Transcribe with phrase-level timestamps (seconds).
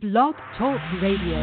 [0.00, 1.36] Blog Talk Radio.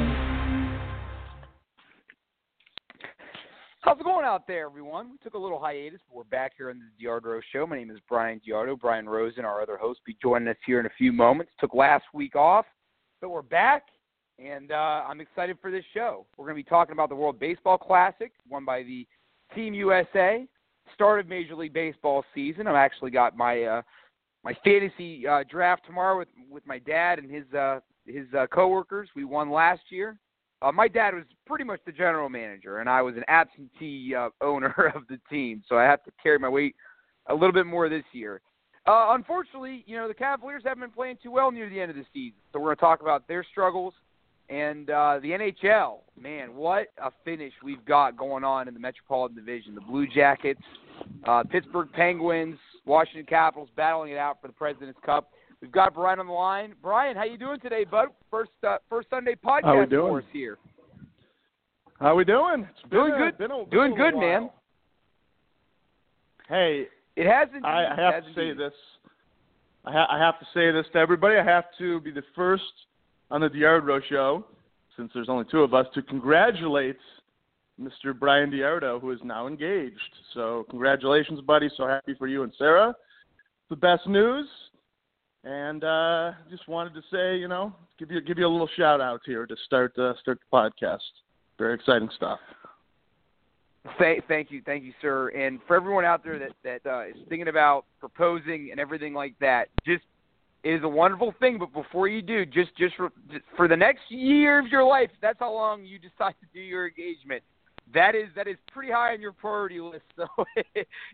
[3.82, 5.12] How's it going out there, everyone?
[5.12, 7.68] We took a little hiatus, but we're back here on the DeArd-Ro Show.
[7.68, 8.80] My name is Brian DeArdo.
[8.80, 11.52] Brian Rosen, our other host, will be joining us here in a few moments.
[11.60, 12.66] Took last week off,
[13.22, 13.84] but we're back,
[14.40, 16.26] and uh, I'm excited for this show.
[16.36, 19.06] We're going to be talking about the World Baseball Classic, won by the
[19.54, 20.48] Team USA.
[20.96, 22.66] Start of Major League Baseball season.
[22.66, 23.82] I've actually got my uh,
[24.44, 29.10] my fantasy uh, draft tomorrow with with my dad and his uh, his uh, coworkers.
[29.16, 30.20] We won last year.
[30.62, 34.30] Uh, my dad was pretty much the general manager, and I was an absentee uh,
[34.42, 36.76] owner of the team, so I have to carry my weight
[37.28, 38.42] a little bit more this year.
[38.88, 41.98] Uh, unfortunately, you know the Cavaliers haven't been playing too well near the end of
[41.98, 43.94] the season, so we're going to talk about their struggles
[44.50, 46.00] and uh, the NHL.
[46.20, 49.76] Man, what a finish we've got going on in the Metropolitan Division.
[49.76, 50.62] The Blue Jackets,
[51.26, 55.32] uh, Pittsburgh Penguins, Washington Capitals battling it out for the President's Cup.
[55.62, 56.76] We've got Brian on the line.
[56.82, 58.10] Brian, how you doing today, bud?
[58.30, 60.12] First uh, first Sunday podcast how we doing?
[60.12, 60.58] for us here.
[62.00, 62.68] How are we doing?
[62.70, 63.38] It's doing a, good.
[63.40, 64.22] Been a, doing good, while.
[64.22, 64.50] man.
[66.48, 67.66] Hey, it has indeed.
[67.66, 68.66] I, I have has to say indeed.
[68.66, 68.74] this.
[69.86, 71.38] I, ha- I have to say this to everybody.
[71.38, 72.64] I have to be the first
[73.32, 74.46] on the DeArd-Ro show,
[74.96, 76.98] since there's only two of us, to congratulate
[77.82, 78.18] Mr.
[78.18, 79.96] Brian DeArdo, who is now engaged.
[80.34, 81.70] So congratulations, buddy.
[81.78, 82.94] So happy for you and Sarah.
[83.70, 84.48] The best news.
[85.44, 89.00] And uh, just wanted to say, you know, give you give you a little shout
[89.00, 91.00] out here to start uh, start the podcast.
[91.58, 92.40] Very exciting stuff.
[93.98, 95.30] Thank, thank you, thank you, sir.
[95.30, 99.36] And for everyone out there that that uh, is thinking about proposing and everything like
[99.40, 100.04] that, just
[100.64, 101.58] it is a wonderful thing.
[101.58, 103.12] But before you do, just just for,
[103.56, 106.88] for the next year of your life, that's how long you decide to do your
[106.88, 107.44] engagement.
[107.94, 110.04] That is that is pretty high on your priority list.
[110.16, 110.46] So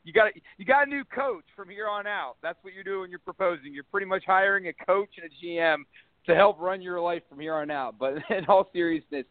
[0.04, 2.36] you got you got a new coach from here on out.
[2.42, 3.10] That's what you're doing.
[3.10, 3.74] You're proposing.
[3.74, 5.84] You're pretty much hiring a coach and a GM
[6.26, 7.96] to help run your life from here on out.
[8.00, 9.26] But in all seriousness,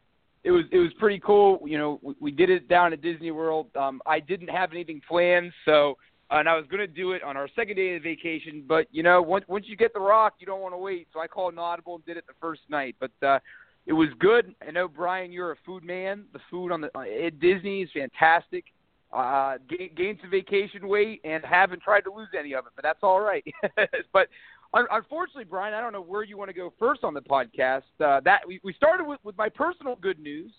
[0.45, 1.61] it was it was pretty cool.
[1.65, 3.69] You know, we, we did it down at Disney World.
[3.77, 5.97] Um, I didn't have anything planned, so
[6.31, 8.65] and I was going to do it on our second day of vacation.
[8.67, 11.09] But you know, once once you get the rock, you don't want to wait.
[11.13, 12.97] So I called an audible and did it the first night.
[12.99, 13.39] But uh,
[13.87, 14.55] it was good.
[14.67, 16.25] I know Brian, you're a food man.
[16.33, 18.65] The food on the uh, at Disney is fantastic.
[19.13, 22.83] Uh, gain, gained some vacation weight and haven't tried to lose any of it, but
[22.83, 23.45] that's all right.
[24.13, 24.29] but
[24.73, 27.83] unfortunately, Brian, I don't know where you want to go first on the podcast.
[28.03, 30.51] Uh, that we, we started with, with my personal good news,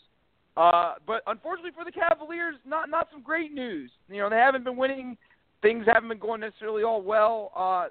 [0.55, 3.89] uh, but unfortunately for the Cavaliers, not not some great news.
[4.09, 5.17] You know, they haven't been winning.
[5.61, 7.51] Things haven't been going necessarily all well.
[7.55, 7.87] Uh,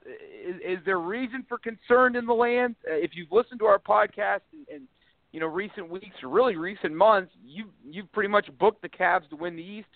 [0.46, 2.76] is, is there reason for concern in the land?
[2.86, 4.82] Uh, if you've listened to our podcast and, and
[5.32, 9.28] you know recent weeks or really recent months, you you've pretty much booked the Cavs
[9.30, 9.88] to win the East.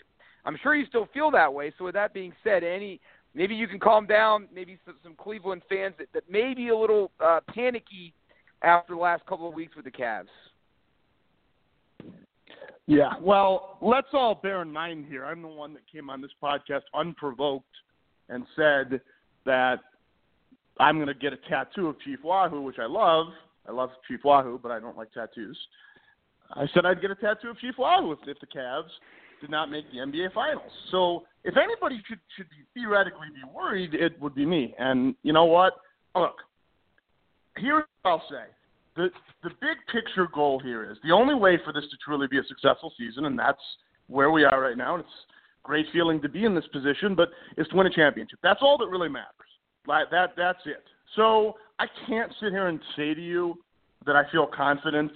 [0.44, 1.72] I'm sure you still feel that way.
[1.76, 3.00] So with that being said, any
[3.34, 4.48] maybe you can calm down.
[4.54, 8.14] Maybe some, some Cleveland fans that, that may be a little uh, panicky
[8.62, 10.26] after the last couple of weeks with the Cavs.
[12.88, 15.25] Yeah, well, let's all bear in mind here.
[15.25, 17.64] I'm the one that came on this podcast unprovoked
[18.28, 19.00] and said
[19.44, 19.80] that
[20.78, 23.26] I'm going to get a tattoo of Chief Wahoo, which I love.
[23.69, 25.59] I love Chief Wahoo, but I don't like tattoos.
[26.54, 28.91] I said I'd get a tattoo of Chief Wahoo if, if the Cavs
[29.41, 30.71] did not make the NBA Finals.
[30.91, 34.75] So if anybody should should be theoretically be worried, it would be me.
[34.78, 35.75] And you know what?
[36.15, 36.37] Look,
[37.56, 38.44] here's what I'll say.
[38.97, 39.09] The
[39.43, 42.44] the big picture goal here is the only way for this to truly be a
[42.44, 43.60] successful season, and that's
[44.06, 44.94] where we are right now.
[44.94, 45.12] And it's
[45.62, 47.28] great feeling to be in this position, but
[47.59, 48.38] is to win a championship.
[48.43, 49.31] That's all that really matters.
[49.87, 50.84] That that's it.
[51.15, 53.59] So I can't sit here and say to you
[54.06, 55.12] that I feel confident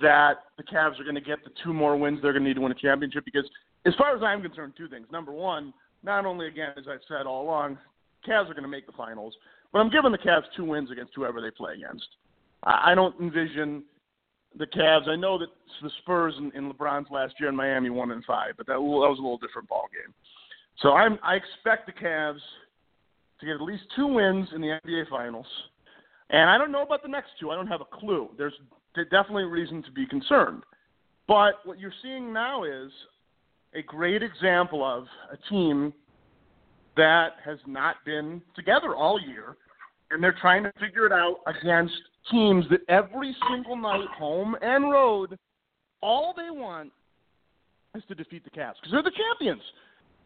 [0.00, 2.54] that the Cavs are going to get the two more wins they're going to need
[2.54, 3.44] to win a championship because,
[3.86, 5.06] as far as I'm concerned, two things.
[5.10, 5.72] Number one,
[6.02, 7.78] not only, again, as I've said all along,
[8.26, 9.34] Cavs are going to make the finals,
[9.72, 12.06] but I'm giving the Cavs two wins against whoever they play against.
[12.62, 13.84] I don't envision
[14.58, 15.08] the Cavs.
[15.08, 15.48] I know that
[15.82, 18.80] the Spurs in, in LeBron's last year in Miami won in five, but that, that
[18.80, 20.12] was a little different ball game.
[20.80, 22.40] So I'm, I expect the Cavs
[23.40, 25.46] to get at least two wins in the NBA Finals.
[26.30, 27.50] And I don't know about the next two.
[27.50, 28.28] I don't have a clue.
[28.36, 28.54] There's
[28.94, 30.62] definitely reason to be concerned.
[31.26, 32.90] But what you're seeing now is
[33.74, 35.92] a great example of a team
[36.96, 39.56] that has not been together all year,
[40.10, 41.94] and they're trying to figure it out against
[42.30, 45.38] teams that every single night, home and road,
[46.02, 46.90] all they want
[47.94, 49.62] is to defeat the Cavs because they're the champions.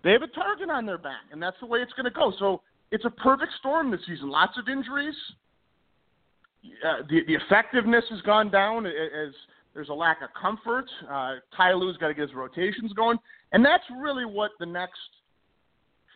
[0.03, 2.33] They have a target on their back, and that's the way it's going to go.
[2.39, 4.29] So it's a perfect storm this season.
[4.31, 5.15] Lots of injuries,
[6.87, 9.35] uh, the the effectiveness has gone down as
[9.75, 10.85] there's a lack of comfort.
[11.11, 13.19] Uh, Ty Lue's got to get his rotations going,
[13.53, 15.01] and that's really what the next,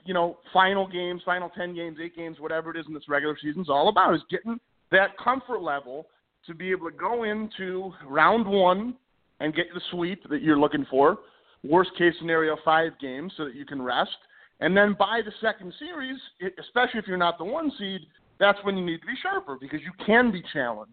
[0.04, 3.36] you know, final games, final ten games, eight games, whatever it is in this regular
[3.42, 4.60] season is all about is getting
[4.92, 6.06] that comfort level
[6.46, 8.94] to be able to go into round one
[9.40, 11.18] and get the sweep that you're looking for.
[11.64, 14.16] Worst case scenario, five games so that you can rest.
[14.60, 16.18] And then by the second series,
[16.58, 18.00] especially if you're not the one seed,
[18.38, 20.92] that's when you need to be sharper because you can be challenged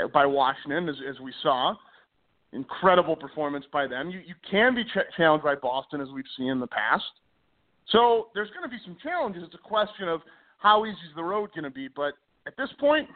[0.00, 1.74] uh, by Washington, as, as we saw.
[2.52, 4.10] Incredible performance by them.
[4.10, 7.04] You, you can be ch- challenged by Boston, as we've seen in the past.
[7.90, 9.42] So there's going to be some challenges.
[9.44, 10.20] It's a question of
[10.58, 11.88] how easy is the road going to be.
[11.88, 12.14] But
[12.46, 13.08] at this point,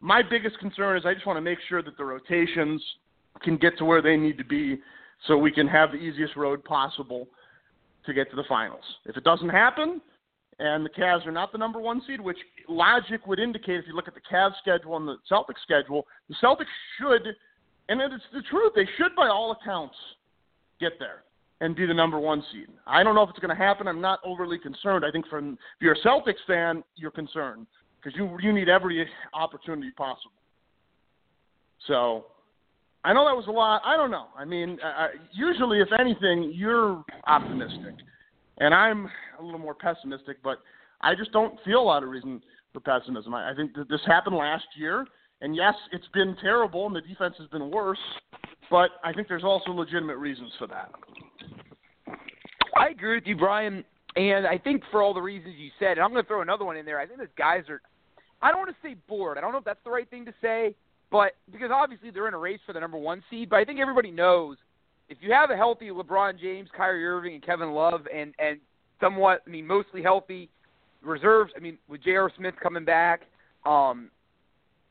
[0.00, 2.82] my biggest concern is I just want to make sure that the rotations
[3.42, 4.80] can get to where they need to be
[5.26, 7.28] so we can have the easiest road possible
[8.06, 8.84] to get to the finals.
[9.04, 10.00] If it doesn't happen,
[10.58, 12.38] and the Cavs are not the number one seed, which
[12.68, 16.34] logic would indicate if you look at the Cavs schedule and the Celtics schedule, the
[16.42, 16.64] Celtics
[16.98, 17.26] should,
[17.88, 19.96] and it's the truth, they should by all accounts
[20.80, 21.24] get there
[21.60, 22.68] and be the number one seed.
[22.86, 23.86] I don't know if it's going to happen.
[23.86, 25.04] I'm not overly concerned.
[25.04, 27.66] I think from if you're a Celtics fan, you're concerned
[28.02, 30.32] because you you need every opportunity possible.
[31.86, 32.26] So
[33.06, 33.82] I know that was a lot.
[33.84, 34.26] I don't know.
[34.36, 37.94] I mean, uh, usually, if anything, you're optimistic,
[38.58, 39.08] and I'm
[39.38, 40.42] a little more pessimistic.
[40.42, 40.58] But
[41.02, 42.42] I just don't feel a lot of reason
[42.72, 43.32] for pessimism.
[43.32, 45.06] I, I think that this happened last year,
[45.40, 48.00] and yes, it's been terrible, and the defense has been worse.
[48.72, 50.90] But I think there's also legitimate reasons for that.
[52.76, 53.84] I agree with you, Brian.
[54.16, 56.64] And I think for all the reasons you said, and I'm going to throw another
[56.64, 56.98] one in there.
[56.98, 57.80] I think these guys are.
[58.42, 59.38] I don't want to say bored.
[59.38, 60.74] I don't know if that's the right thing to say,
[61.10, 63.50] but because obviously they're in a race for the number one seed.
[63.50, 64.56] But I think everybody knows
[65.08, 68.58] if you have a healthy LeBron James, Kyrie Irving, and Kevin Love, and and
[69.00, 70.48] somewhat, I mean, mostly healthy
[71.02, 71.52] reserves.
[71.56, 72.30] I mean, with J.R.
[72.36, 73.22] Smith coming back,
[73.64, 74.10] um,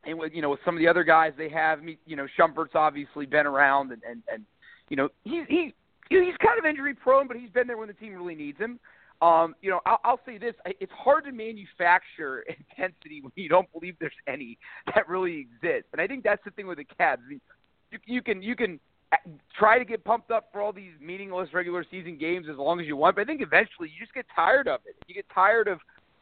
[0.05, 2.15] and with you know with some of the other guys they have, I mean, you
[2.15, 4.45] know, Shumpert's obviously been around, and and and
[4.89, 5.73] you know he he
[6.09, 8.79] he's kind of injury prone, but he's been there when the team really needs him.
[9.21, 12.43] Um, you know, I'll, I'll say this: it's hard to manufacture
[12.77, 14.57] intensity when you don't believe there's any
[14.93, 17.19] that really exists, and I think that's the thing with the Cavs.
[17.25, 17.41] I mean,
[17.91, 18.79] you, you can you can
[19.11, 19.17] uh,
[19.57, 22.87] try to get pumped up for all these meaningless regular season games as long as
[22.87, 24.95] you want, but I think eventually you just get tired of it.
[25.07, 25.79] You get tired of,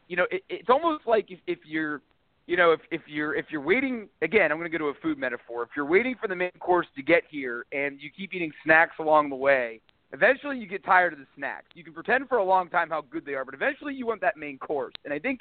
[0.08, 2.00] you know, it, it's almost like if, if you're
[2.46, 5.00] you know, if if you're if you're waiting again, I'm going to go to a
[5.02, 5.62] food metaphor.
[5.62, 8.96] If you're waiting for the main course to get here and you keep eating snacks
[8.98, 9.80] along the way,
[10.14, 11.66] eventually you get tired of the snacks.
[11.74, 14.20] You can pretend for a long time how good they are, but eventually you want
[14.22, 14.94] that main course.
[15.04, 15.40] And I think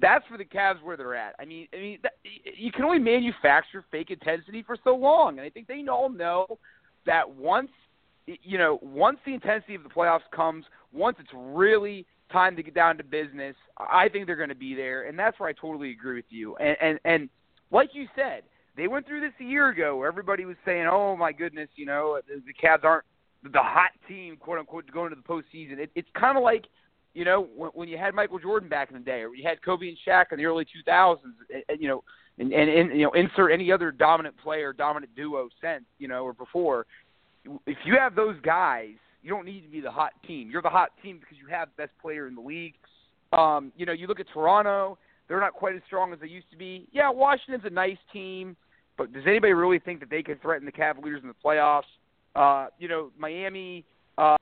[0.00, 1.34] that's for the Cavs where they're at.
[1.38, 2.14] I mean, I mean, that,
[2.56, 6.58] you can only manufacture fake intensity for so long, and I think they all know
[7.04, 7.70] that once
[8.42, 12.74] you know, once the intensity of the playoffs comes, once it's really time to get
[12.74, 15.92] down to business, I think they're going to be there, and that's where I totally
[15.92, 16.56] agree with you.
[16.56, 17.28] And and and
[17.70, 18.42] like you said,
[18.76, 21.86] they went through this a year ago where everybody was saying, "Oh my goodness, you
[21.86, 23.04] know, the, Cavs aren't
[23.52, 26.64] the hot team, quote unquote, to go into the postseason." It, it's kind of like
[27.14, 29.62] you know when, when you had Michael Jordan back in the day, or you had
[29.62, 31.18] Kobe and Shaq in the early 2000s,
[31.68, 32.02] and, you know.
[32.38, 36.22] And, and, and you know, insert any other dominant player, dominant duo since you know
[36.22, 36.84] or before.
[37.66, 38.90] If you have those guys,
[39.22, 40.50] you don't need to be the hot team.
[40.50, 42.74] You're the hot team because you have the best player in the league.
[43.32, 44.98] Um, you know, you look at Toronto;
[45.28, 46.86] they're not quite as strong as they used to be.
[46.92, 48.56] Yeah, Washington's a nice team,
[48.96, 51.82] but does anybody really think that they can threaten the Cavaliers in the playoffs?
[52.36, 53.84] Uh, you know, Miami.
[54.18, 54.36] Uh,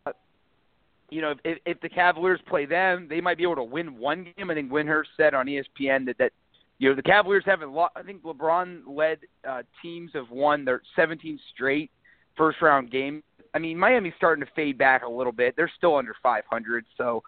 [1.11, 4.27] you know, if, if the Cavaliers play them, they might be able to win one
[4.37, 4.51] game.
[4.51, 6.33] I think Windhorst said on ESPN that that
[6.79, 7.73] you know the Cavaliers haven't.
[7.73, 9.19] Lo- I think LeBron led
[9.49, 11.91] uh, teams have won their 17 straight
[12.37, 13.23] first round games
[13.55, 15.55] I mean, Miami's starting to fade back a little bit.
[15.57, 16.85] They're still under 500.
[16.99, 17.23] So,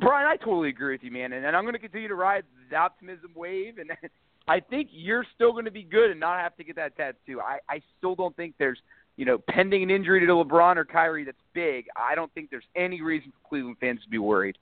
[0.00, 1.34] Brian, I totally agree with you, man.
[1.34, 3.76] And, and I'm going to continue to ride the optimism wave.
[3.78, 3.92] And
[4.48, 7.40] I think you're still going to be good and not have to get that tattoo.
[7.40, 8.78] I, I still don't think there's,
[9.16, 11.86] you know, pending an injury to LeBron or Kyrie that's big.
[11.96, 14.58] I don't think there's any reason for Cleveland fans to be worried.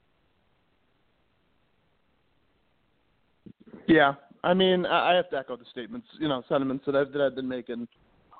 [3.87, 7.21] Yeah, I mean, I have to echo the statements, you know, sentiments that I've that
[7.21, 7.87] I've been making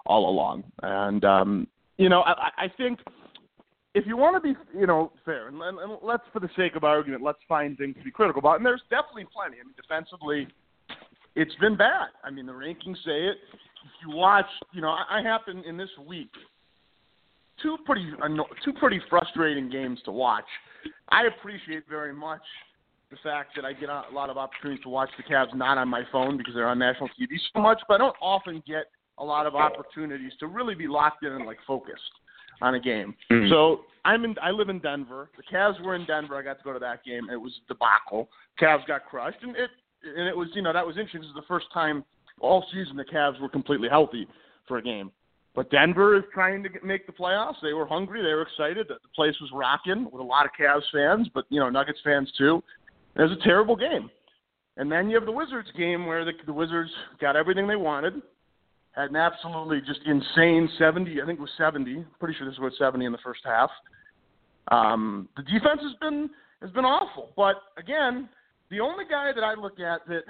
[0.06, 1.68] all along, and um,
[1.98, 3.00] you know, I, I think
[3.96, 6.76] if you want to be, you know, fair, and, and, and let's, for the sake
[6.76, 8.58] of argument, let's find things to be critical about.
[8.58, 9.58] And there's definitely plenty.
[9.62, 10.48] I mean, defensively,
[11.36, 12.08] it's been bad.
[12.24, 13.38] I mean, the rankings say it.
[13.52, 16.32] If you watch, you know, I, I happen in this week
[17.62, 18.06] two pretty
[18.64, 20.46] two pretty frustrating games to watch.
[21.10, 22.42] I appreciate very much
[23.12, 25.88] the fact that I get a lot of opportunities to watch the Cavs not on
[25.88, 28.86] my phone because they're on national TV so much, but I don't often get
[29.18, 32.02] a lot of opportunities to really be locked in and like focused
[32.62, 33.16] on a game.
[33.32, 33.50] Mm-hmm.
[33.50, 34.36] So I'm in.
[34.42, 35.30] I live in Denver.
[35.38, 36.36] The Cavs were in Denver.
[36.36, 37.30] I got to go to that game.
[37.32, 38.30] It was a debacle.
[38.60, 39.70] Cavs got crushed, and it
[40.06, 41.22] and it was you know that was interesting.
[41.22, 42.04] This is the first time
[42.40, 44.28] all season the Cavs were completely healthy
[44.68, 45.12] for a game.
[45.56, 47.56] But Denver is trying to make the playoffs.
[47.64, 48.22] They were hungry.
[48.22, 48.88] They were excited.
[48.90, 52.32] The place was rocking with a lot of Cavs fans, but you know Nuggets fans
[52.38, 52.62] too.
[53.16, 54.10] It was a terrible game.
[54.78, 58.22] And then you have the Wizards game where the, the Wizards got everything they wanted,
[58.92, 62.04] had an absolutely just insane 70, I think it was 70.
[62.20, 63.70] Pretty sure this was 70 in the first half.
[64.72, 66.30] Um, the defense has been
[66.62, 68.28] has been awful, but again,
[68.70, 70.24] the only guy that I look at that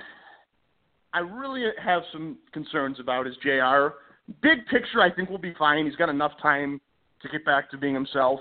[1.13, 3.93] I really have some concerns about is J.R.
[4.41, 5.85] Big picture, I think will be fine.
[5.85, 6.81] He's got enough time
[7.21, 8.39] to get back to being himself.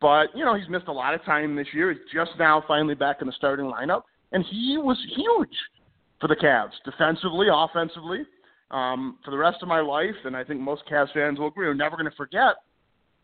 [0.00, 1.92] But you know, he's missed a lot of time this year.
[1.92, 5.56] He's just now finally back in the starting lineup, and he was huge
[6.20, 8.20] for the Cavs defensively, offensively.
[8.70, 11.66] Um, for the rest of my life, and I think most Cavs fans will agree,
[11.66, 12.56] we're never going to forget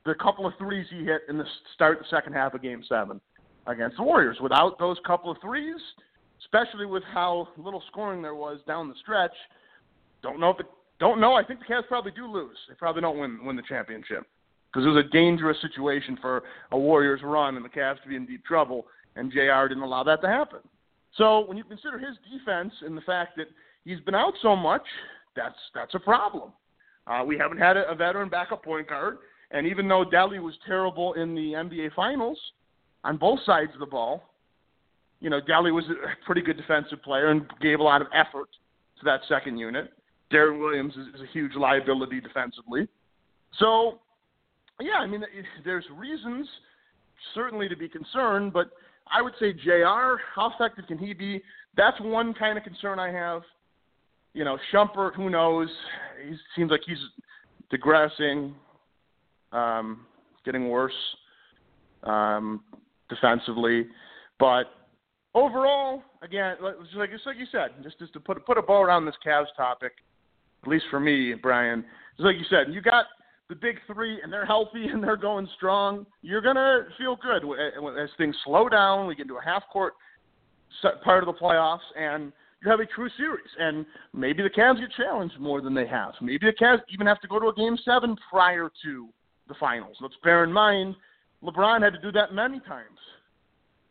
[0.04, 2.82] the couple of threes he hit in the start of the second half of Game
[2.88, 3.20] Seven
[3.70, 4.38] against the Warriors.
[4.42, 5.80] Without those couple of threes,
[6.40, 9.34] especially with how little scoring there was down the stretch,
[10.22, 10.64] don't know if the
[10.98, 11.34] don't know.
[11.34, 12.56] I think the Cavs probably do lose.
[12.68, 14.26] They probably don't win win the championship
[14.70, 18.16] because it was a dangerous situation for a Warriors run and the Cavs to be
[18.16, 18.86] in deep trouble,
[19.16, 19.68] and J.R.
[19.68, 20.60] didn't allow that to happen.
[21.16, 23.46] So when you consider his defense and the fact that
[23.84, 24.84] he's been out so much,
[25.34, 26.52] that's that's a problem.
[27.06, 29.18] Uh, we haven't had a, a veteran backup point guard,
[29.50, 32.38] and even though Delly was terrible in the NBA Finals
[33.04, 34.22] on both sides of the ball,
[35.20, 38.48] you know Delly was a pretty good defensive player and gave a lot of effort
[38.98, 39.92] to that second unit.
[40.32, 42.86] Deron Williams is, is a huge liability defensively.
[43.58, 43.98] So,
[44.80, 45.24] yeah, I mean,
[45.64, 46.46] there's reasons
[47.34, 48.70] certainly to be concerned, but
[49.12, 50.18] I would say J.R.
[50.34, 51.42] How effective can he be?
[51.76, 53.42] That's one kind of concern I have.
[54.34, 55.68] You know, Shumpert, who knows?
[56.24, 56.98] He seems like he's
[57.70, 58.54] digressing,
[59.52, 60.06] um,
[60.44, 60.92] getting worse
[62.04, 62.62] um,
[63.10, 63.86] defensively,
[64.38, 64.64] but
[65.34, 66.78] overall, again, like
[67.12, 69.92] just like you said, just just to put put a bow around this Cavs topic,
[70.62, 71.84] at least for me, Brian,
[72.16, 73.06] just like you said, you got
[73.48, 76.06] the big three and they're healthy and they're going strong.
[76.22, 79.06] You're gonna feel good eh, as things slow down.
[79.06, 79.94] We get into a half court
[81.04, 83.48] part of the playoffs and you have a true series.
[83.58, 86.12] And maybe the Cavs get challenged more than they have.
[86.20, 89.08] Maybe the Cavs even have to go to a game seven prior to
[89.48, 89.96] the finals.
[90.00, 90.94] Let's bear in mind
[91.42, 92.98] LeBron had to do that many times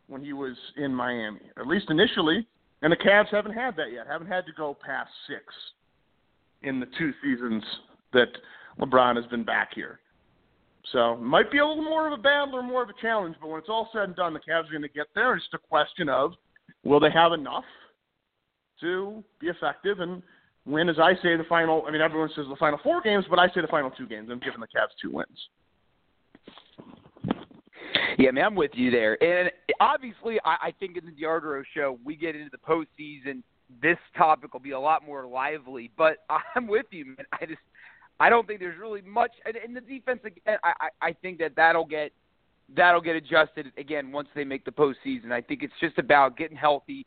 [0.08, 2.48] when he was in Miami, at least initially.
[2.82, 4.08] And the Cavs haven't had that yet.
[4.08, 5.44] Haven't had to go past six
[6.62, 7.64] in the two seasons
[8.14, 8.30] that
[8.80, 10.00] LeBron has been back here.
[10.92, 13.36] So it might be a little more of a battle or more of a challenge,
[13.42, 15.36] but when it's all said and done, the Cavs are going to get there.
[15.36, 16.34] It's just a question of
[16.84, 17.66] will they have enough
[18.82, 20.24] to be effective and
[20.66, 21.84] win, as I say, the final.
[21.88, 24.30] I mean, everyone says the final four games, but I say the final two games.
[24.32, 25.38] I'm giving the Cavs two wins.
[28.18, 29.22] Yeah, I mean, I'm with you there.
[29.24, 33.44] And obviously, I, I think in the DeArd-Ro show, we get into the postseason.
[33.82, 35.92] This topic will be a lot more lively.
[35.98, 36.18] But
[36.56, 37.26] I'm with you, man.
[37.34, 37.60] I just,
[38.20, 39.32] I don't think there's really much.
[39.46, 42.12] And in the defense, again, I, I, I think that that'll get,
[42.76, 45.32] that'll get adjusted again once they make the postseason.
[45.32, 47.06] I think it's just about getting healthy.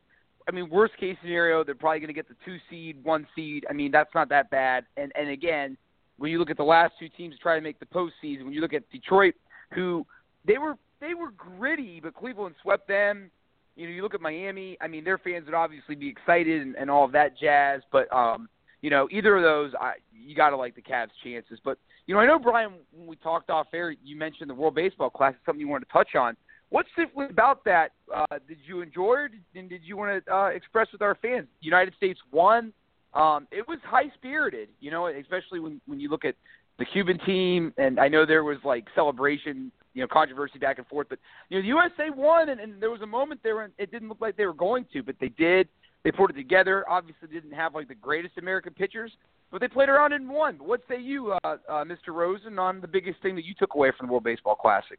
[0.49, 3.65] I mean, worst case scenario, they're probably going to get the two seed, one seed.
[3.71, 4.85] I mean, that's not that bad.
[4.97, 5.77] And and again,
[6.19, 8.53] when you look at the last two teams to try to make the postseason, when
[8.53, 9.35] you look at Detroit,
[9.73, 10.07] who
[10.47, 13.31] they were they were gritty, but Cleveland swept them.
[13.77, 14.77] You know, you look at Miami.
[14.81, 17.83] I mean, their fans would obviously be excited and, and all of that jazz.
[17.91, 18.49] But um,
[18.83, 21.59] you know, either of those, I, you got to like the Cavs' chances.
[21.65, 24.75] But you know, I know Brian, when we talked off air, you mentioned the World
[24.75, 26.37] Baseball Classic, something you wanted to touch on.
[26.71, 27.93] What's different about that?
[28.15, 31.47] Uh, did you enjoy it, and did you want to uh, express with our fans?
[31.61, 32.73] United States won.
[33.15, 36.35] Um, it was high spirited, you know, especially when when you look at
[36.79, 40.87] the Cuban team, and I know there was like celebration you know controversy back and
[40.87, 41.09] forth.
[41.09, 41.19] But
[41.49, 44.21] you know the USA won, and, and there was a moment there it didn't look
[44.21, 45.69] like they were going to, but they did.
[46.05, 46.85] They put it together.
[46.89, 49.13] Obviously, didn't have like the greatest American pitchers,
[49.51, 50.57] but they played around and won.
[50.59, 52.09] But what say you, uh, uh, Mr.
[52.09, 54.99] Rosen, on the biggest thing that you took away from the World Baseball Classic?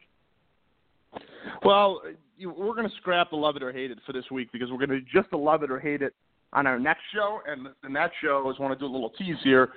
[1.64, 2.02] Well,
[2.42, 4.86] we're going to scrap the love it or hate it for this week because we're
[4.86, 6.14] going to just the love it or hate it
[6.54, 9.10] on our next show, and in that show, I just want to do a little
[9.12, 9.72] tease here,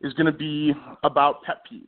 [0.00, 0.72] is going to be
[1.04, 1.86] about pet peeves.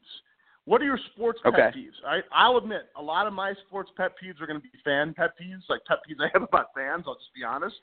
[0.66, 1.70] What are your sports pet okay.
[1.76, 2.06] peeves?
[2.06, 5.14] I, I'll admit, a lot of my sports pet peeves are going to be fan
[5.14, 7.04] pet peeves, like pet peeves I have about fans.
[7.06, 7.76] I'll just be honest.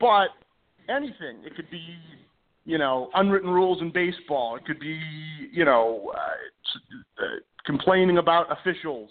[0.00, 0.28] But
[0.88, 1.96] anything, it could be,
[2.64, 4.56] you know, unwritten rules in baseball.
[4.56, 5.00] It could be,
[5.52, 7.26] you know, uh, uh,
[7.64, 9.10] complaining about officials,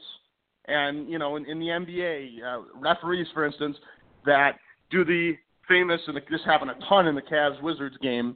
[0.67, 3.77] and you know, in, in the NBA, uh, referees, for instance,
[4.25, 4.57] that
[4.91, 5.33] do the
[5.67, 8.35] famous, and this happened a ton in the Cavs Wizards game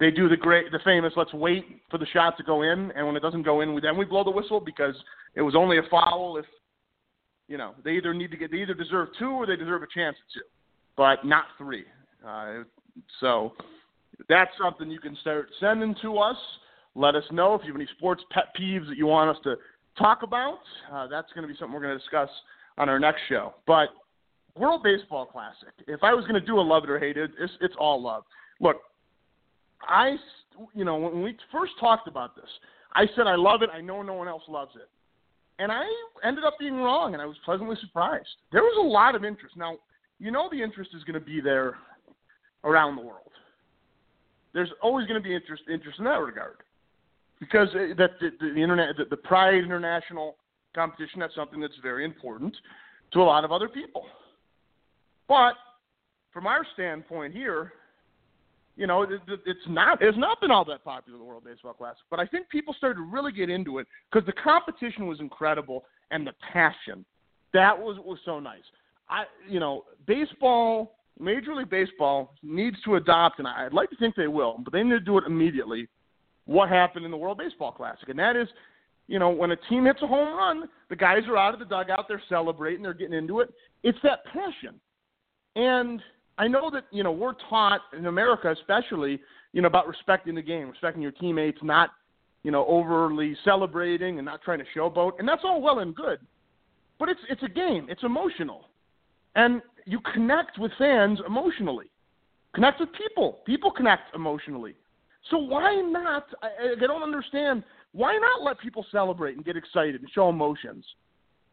[0.00, 1.12] they do the great, the famous.
[1.16, 3.80] Let's wait for the shot to go in, and when it doesn't go in, we,
[3.80, 4.94] then we blow the whistle because
[5.34, 6.36] it was only a foul.
[6.38, 6.46] If
[7.48, 9.86] you know, they either need to get, they either deserve two or they deserve a
[9.92, 10.46] chance at two,
[10.96, 11.84] but not three.
[12.26, 12.64] Uh,
[13.20, 13.52] so
[14.28, 16.36] that's something you can start sending to us.
[16.94, 19.56] Let us know if you have any sports pet peeves that you want us to
[19.96, 20.58] talk about.
[20.92, 22.28] Uh, that's going to be something we're going to discuss
[22.76, 23.54] on our next show.
[23.66, 23.88] But
[24.56, 25.72] World Baseball Classic.
[25.86, 28.02] If I was going to do a love it or hate it, it's, it's all
[28.02, 28.24] love.
[28.60, 28.76] Look,
[29.86, 30.16] I,
[30.74, 32.48] you know, when we first talked about this,
[32.94, 33.70] I said I love it.
[33.72, 34.88] I know no one else loves it,
[35.58, 35.84] and I
[36.24, 38.28] ended up being wrong, and I was pleasantly surprised.
[38.52, 39.56] There was a lot of interest.
[39.56, 39.76] Now,
[40.18, 41.76] you know, the interest is going to be there
[42.64, 43.30] around the world.
[44.52, 46.56] There's always going to be interest interest in that regard
[47.38, 50.36] because uh, that the, the, the internet, the, the Pride International
[50.74, 52.56] competition, that's something that's very important
[53.12, 54.06] to a lot of other people.
[55.28, 55.54] But
[56.32, 57.72] from our standpoint here,
[58.78, 61.72] you know, it, it, it's not it's not been all that popular the World Baseball
[61.72, 61.98] Classic.
[62.10, 65.84] But I think people started to really get into it because the competition was incredible
[66.12, 67.04] and the passion
[67.52, 68.62] that was was so nice.
[69.10, 74.14] I you know baseball Major League Baseball needs to adopt, and I'd like to think
[74.14, 75.88] they will, but they need to do it immediately.
[76.44, 78.48] What happened in the World Baseball Classic, and that is,
[79.08, 81.66] you know, when a team hits a home run, the guys are out of the
[81.66, 83.52] dugout, they're celebrating, they're getting into it.
[83.82, 84.80] It's that passion,
[85.56, 86.00] and
[86.38, 89.20] I know that you know we're taught in America, especially,
[89.52, 91.90] you know, about respecting the game, respecting your teammates, not,
[92.44, 96.20] you know, overly celebrating and not trying to showboat, and that's all well and good,
[96.98, 98.66] but it's it's a game, it's emotional,
[99.34, 101.86] and you connect with fans emotionally,
[102.54, 103.40] connect with people.
[103.44, 104.74] People connect emotionally.
[105.30, 106.26] So why not?
[106.42, 107.64] I, I don't understand.
[107.92, 110.84] Why not let people celebrate and get excited and show emotions?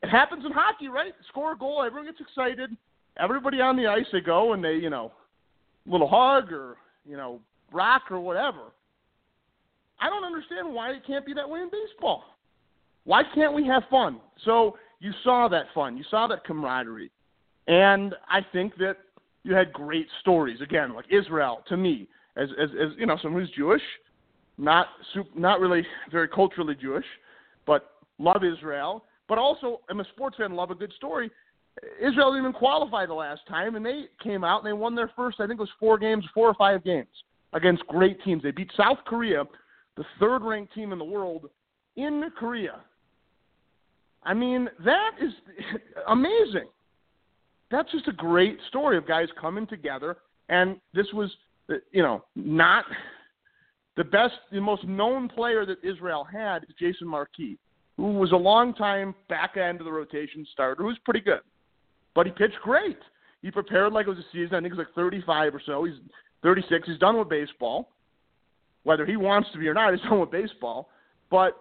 [0.03, 1.13] It happens in hockey, right?
[1.29, 2.69] Score a goal, everyone gets excited.
[3.17, 5.11] Everybody on the ice, they go and they, you know,
[5.85, 7.39] little hug or you know,
[7.71, 8.71] rock or whatever.
[9.99, 12.23] I don't understand why it can't be that way in baseball.
[13.05, 14.19] Why can't we have fun?
[14.43, 15.97] So you saw that fun.
[15.97, 17.11] You saw that camaraderie.
[17.67, 18.97] And I think that
[19.43, 20.59] you had great stories.
[20.61, 23.81] Again, like Israel to me, as as, as you know, someone who's Jewish,
[24.57, 24.87] not
[25.35, 27.05] not really very culturally Jewish,
[27.65, 29.05] but love Israel.
[29.27, 31.31] But also, I'm a sports fan, love a good story.
[32.01, 35.11] Israel didn't even qualify the last time, and they came out and they won their
[35.15, 37.07] first, I think it was four games, four or five games
[37.53, 38.43] against great teams.
[38.43, 39.43] They beat South Korea,
[39.97, 41.49] the third ranked team in the world,
[41.95, 42.81] in Korea.
[44.23, 45.31] I mean, that is
[46.07, 46.67] amazing
[47.71, 50.17] that's just a great story of guys coming together.
[50.49, 51.31] And this was,
[51.91, 52.85] you know, not
[53.97, 57.57] the best, the most known player that Israel had is Jason Marquis,
[57.97, 61.41] who was a long time back end of the rotation starter who was pretty good.
[62.15, 62.97] But he pitched great.
[63.41, 64.55] He prepared like it was a season.
[64.55, 65.83] I think it was like 35 or so.
[65.83, 65.95] He's
[66.41, 66.87] 36.
[66.87, 67.91] He's done with baseball.
[68.83, 70.89] Whether he wants to be or not, he's done with baseball.
[71.29, 71.57] But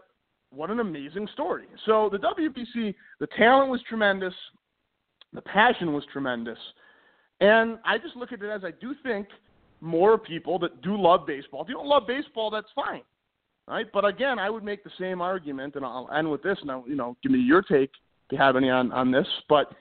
[0.51, 1.67] what an amazing story.
[1.85, 4.35] So the WBC, the talent was tremendous.
[5.33, 6.59] The passion was tremendous.
[7.41, 9.27] And I just look at it as I do think
[9.81, 11.63] more people that do love baseball.
[11.63, 13.03] If you don't love baseball, that's fine.
[13.67, 13.87] Right?
[13.93, 16.85] But again, I would make the same argument, and I'll end with this, and I'll,
[16.87, 17.91] you know, give me your take
[18.27, 19.27] if you have any on, on this.
[19.49, 19.73] But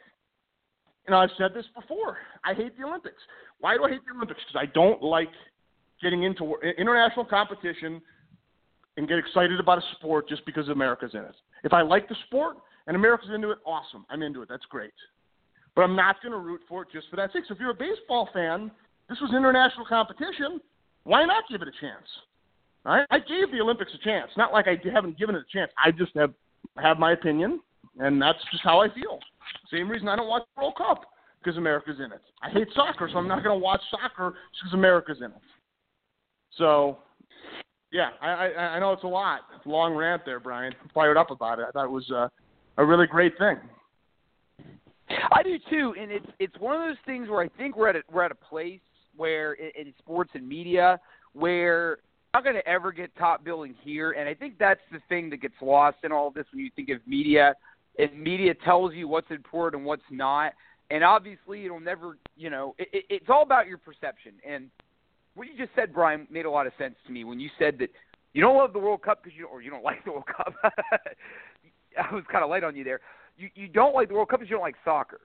[1.11, 2.17] know, I've said this before.
[2.45, 3.21] I hate the Olympics.
[3.59, 4.39] Why do I hate the Olympics?
[4.47, 5.29] Because I don't like
[6.01, 8.01] getting into international competition
[8.97, 11.35] and get excited about a sport just because America's in it.
[11.63, 14.05] If I like the sport and America's into it, awesome.
[14.09, 14.49] I'm into it.
[14.49, 14.93] That's great.
[15.75, 17.43] But I'm not going to root for it just for that sake.
[17.47, 18.69] So if you're a baseball fan,
[19.09, 20.61] this was international competition.
[21.03, 22.07] Why not give it a chance?
[22.85, 23.05] Right?
[23.09, 24.29] I gave the Olympics a chance.
[24.37, 25.71] Not like I haven't given it a chance.
[25.83, 26.33] I just have
[26.81, 27.59] have my opinion,
[27.99, 29.19] and that's just how I feel.
[29.71, 31.03] Same reason I don't watch the World Cup
[31.43, 32.21] because America's in it.
[32.41, 35.41] I hate soccer, so I'm not going to watch soccer because America's in it.
[36.57, 36.99] So,
[37.91, 39.41] yeah, I, I, I know it's a lot.
[39.55, 40.73] It's a long rant there, Brian.
[40.81, 41.65] I'm fired up about it.
[41.67, 42.27] I thought it was uh,
[42.77, 43.57] a really great thing.
[45.09, 47.97] I do too, and it's it's one of those things where I think we're at
[47.97, 48.79] a, we're at a place
[49.15, 50.99] where in, in sports and media
[51.33, 51.97] where
[52.33, 55.37] not going to ever get top billing here, and I think that's the thing that
[55.37, 57.53] gets lost in all of this when you think of media.
[57.97, 60.53] And media tells you what's important and what's not,
[60.89, 64.33] and obviously it'll never, you know, it, it, it's all about your perception.
[64.47, 64.69] And
[65.35, 67.77] what you just said, Brian, made a lot of sense to me when you said
[67.79, 67.89] that
[68.33, 70.53] you don't love the World Cup because you or you don't like the World Cup.
[70.63, 72.99] I was kind of light on you there
[73.37, 75.21] you you don't like the World Cup because you don't like soccer.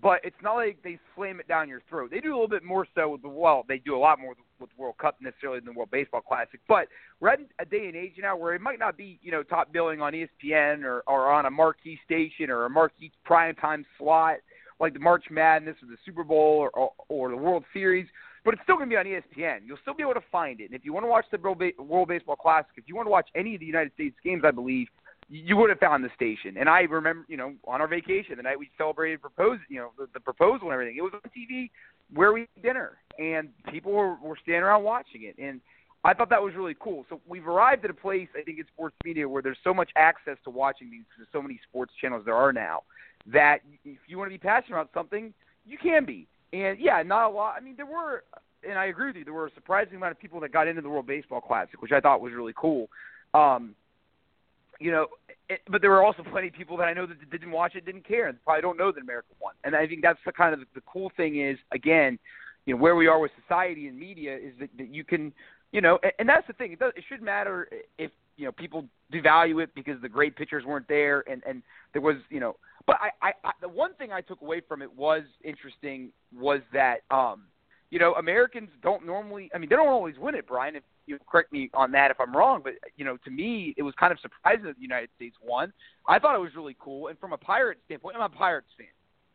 [0.00, 2.10] But it's not like they slam it down your throat.
[2.10, 4.34] They do a little bit more so with the well, they do a lot more
[4.60, 6.60] with the World Cup necessarily than the World Baseball Classic.
[6.68, 6.88] But
[7.20, 9.72] we're at a day and age now where it might not be you know top
[9.72, 14.36] billing on ESPN or or on a marquee station or a marquee prime time slot
[14.78, 18.06] like the March Madness or the Super Bowl or or, or the World Series
[18.46, 19.66] but it's still going to be on ESPN.
[19.66, 20.66] You'll still be able to find it.
[20.66, 23.28] And if you want to watch the World Baseball Classic, if you want to watch
[23.34, 24.86] any of the United States games, I believe
[25.28, 26.56] you would have found the station.
[26.56, 29.90] And I remember, you know, on our vacation, the night we celebrated propose, you know,
[29.98, 31.70] the, the proposal and everything, it was on TV
[32.14, 35.34] where we had dinner, and people were, were standing around watching it.
[35.42, 35.60] And
[36.04, 37.04] I thought that was really cool.
[37.08, 39.90] So we've arrived at a place, I think, in sports media where there's so much
[39.96, 42.82] access to watching these, there's so many sports channels there are now,
[43.26, 45.34] that if you want to be passionate about something,
[45.66, 46.28] you can be.
[46.52, 47.56] And yeah, not a lot.
[47.56, 48.22] I mean, there were,
[48.68, 49.24] and I agree with you.
[49.24, 51.90] There were a surprising amount of people that got into the World Baseball Classic, which
[51.90, 52.88] I thought was really cool.
[53.34, 53.74] Um,
[54.80, 55.06] you know,
[55.48, 57.86] it, but there were also plenty of people that I know that didn't watch it,
[57.86, 59.54] didn't care, and probably don't know that America won.
[59.64, 62.18] And I think that's the kind of the cool thing is again,
[62.66, 65.32] you know, where we are with society and media is that, that you can,
[65.72, 66.72] you know, and, and that's the thing.
[66.72, 70.64] It, does, it shouldn't matter if you know people devalue it because the great pitchers
[70.64, 71.62] weren't there, and and
[71.92, 72.56] there was you know.
[72.86, 76.60] But I, I, I the one thing I took away from it was interesting was
[76.72, 77.44] that um,
[77.90, 79.50] you know Americans don't normally.
[79.54, 80.76] I mean, they don't always win it, Brian.
[80.76, 83.82] If you correct me on that if I'm wrong, but you know, to me, it
[83.82, 85.72] was kind of surprising that the United States won.
[86.08, 88.86] I thought it was really cool, and from a Pirates standpoint, I'm a Pirates fan.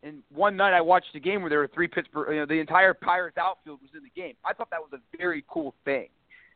[0.04, 2.60] And one night I watched a game where there were three Pittsburgh, you know, the
[2.60, 4.34] entire Pirates outfield was in the game.
[4.44, 6.08] I thought that was a very cool thing.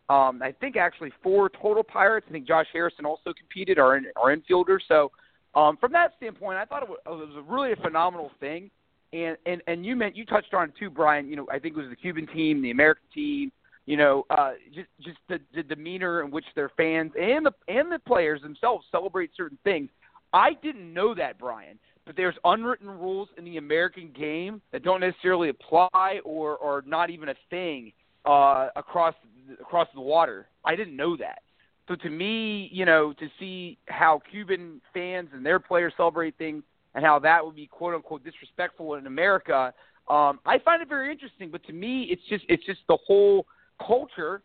[0.09, 2.25] Um, I think actually four total Pirates.
[2.29, 4.79] I think Josh Harrison also competed, our our infielder.
[4.87, 5.11] So
[5.55, 8.69] um, from that standpoint, I thought it was, it was a really a phenomenal thing.
[9.15, 11.29] And and and you meant you touched on too, Brian.
[11.29, 13.51] You know, I think it was the Cuban team, the American team,
[13.85, 17.89] you know, uh, just just the, the demeanor in which their fans and the and
[17.91, 19.89] the players themselves celebrate certain things.
[20.33, 24.99] I didn't know that, Brian, but there's unwritten rules in the American game that don't
[24.99, 27.93] necessarily apply or or not even a thing
[28.25, 29.15] uh, across
[29.61, 30.47] across the water.
[30.65, 31.39] I didn't know that.
[31.87, 36.63] So to me, you know, to see how Cuban fans and their players celebrate things
[36.95, 39.73] and how that would be quote unquote disrespectful in America,
[40.09, 41.51] um, I find it very interesting.
[41.51, 43.45] But to me, it's just it's just the whole
[43.85, 44.41] culture.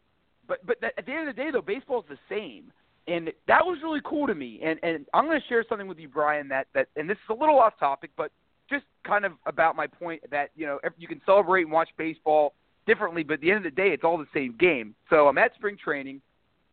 [0.46, 2.72] But but at the end of the day, though, baseball is the same,
[3.06, 4.60] and that was really cool to me.
[4.62, 6.48] And and I'm going to share something with you, Brian.
[6.48, 8.32] That that and this is a little off topic, but
[8.68, 12.54] just kind of about my point that you know you can celebrate and watch baseball
[12.86, 14.94] differently, but at the end of the day, it's all the same game.
[15.10, 16.20] So I'm at spring training.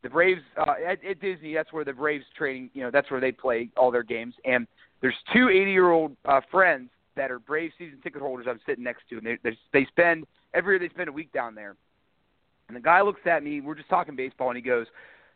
[0.03, 1.53] The Braves uh, at, at Disney.
[1.53, 2.69] That's where the Braves training.
[2.73, 4.33] You know, that's where they play all their games.
[4.45, 4.67] And
[5.01, 8.47] there's two 80 year old uh, friends that are Braves season ticket holders.
[8.49, 11.31] I'm sitting next to, and they they, they spend every year they spend a week
[11.31, 11.75] down there.
[12.67, 13.61] And the guy looks at me.
[13.61, 14.87] We're just talking baseball, and he goes,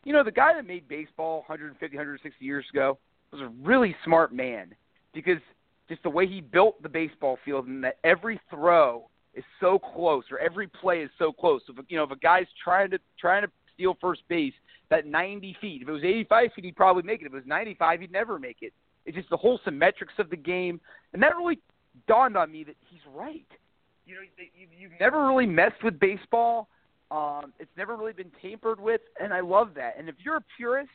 [0.03, 2.97] "You know, the guy that made baseball 150, 160 years ago
[3.31, 4.73] was a really smart man
[5.13, 5.39] because
[5.87, 10.23] just the way he built the baseball field, and that every throw is so close,
[10.31, 11.61] or every play is so close.
[11.67, 14.53] So if, you know, if a guy's trying to trying to steal first base,
[14.89, 15.81] that 90 feet.
[15.81, 17.25] If it was 85 feet, he'd probably make it.
[17.25, 18.73] If it was 95, he'd never make it.
[19.05, 20.79] It's just the whole symmetrics of the game,
[21.13, 21.59] and that really
[22.07, 23.45] dawned on me that he's right.
[24.05, 24.21] You know,
[24.77, 26.67] you've never really messed with baseball
[27.11, 29.95] um, it's never really been tampered with, and I love that.
[29.97, 30.89] And if you're a purist,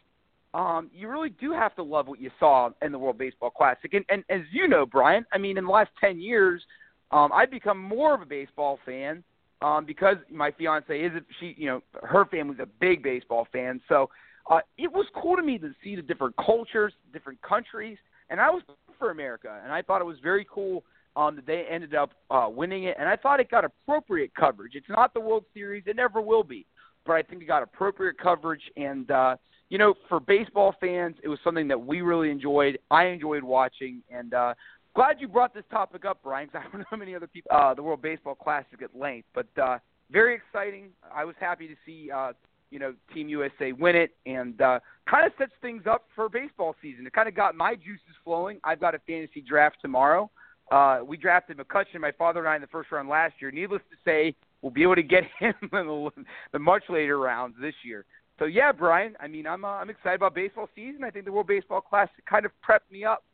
[0.54, 3.92] um, you really do have to love what you saw in the World Baseball Classic.
[3.92, 6.62] And, and as you know, Brian, I mean, in the last 10 years,
[7.10, 9.22] um, I've become more of a baseball fan
[9.60, 13.82] um, because my fiance is she, you know, her family's a big baseball fan.
[13.86, 14.08] So
[14.50, 17.98] uh, it was cool to me to see the different cultures, different countries,
[18.30, 18.62] and I was
[18.98, 20.84] for America, and I thought it was very cool
[21.16, 24.72] um, they ended up uh, winning it, and I thought it got appropriate coverage.
[24.74, 26.66] It's not the World Series; it never will be,
[27.06, 28.60] but I think it got appropriate coverage.
[28.76, 29.36] And uh,
[29.70, 32.78] you know, for baseball fans, it was something that we really enjoyed.
[32.90, 34.52] I enjoyed watching, and uh,
[34.94, 36.48] glad you brought this topic up, Brian.
[36.48, 39.26] Because I don't know how many other people uh, the World Baseball Classic at length,
[39.34, 39.78] but uh,
[40.10, 40.90] very exciting.
[41.14, 42.10] I was happy to see.
[42.10, 42.32] Uh,
[42.70, 46.74] you know, Team USA win it, and uh, kind of sets things up for baseball
[46.82, 47.06] season.
[47.06, 48.58] It kind of got my juices flowing.
[48.64, 50.30] I've got a fantasy draft tomorrow.
[50.70, 53.50] Uh, we drafted McCutchen, my father and I, in the first round last year.
[53.50, 56.10] Needless to say, we'll be able to get him in the,
[56.52, 58.04] the much later rounds this year.
[58.38, 59.16] So yeah, Brian.
[59.20, 61.04] I mean, I'm uh, I'm excited about baseball season.
[61.04, 63.24] I think the World Baseball Classic kind of prepped me up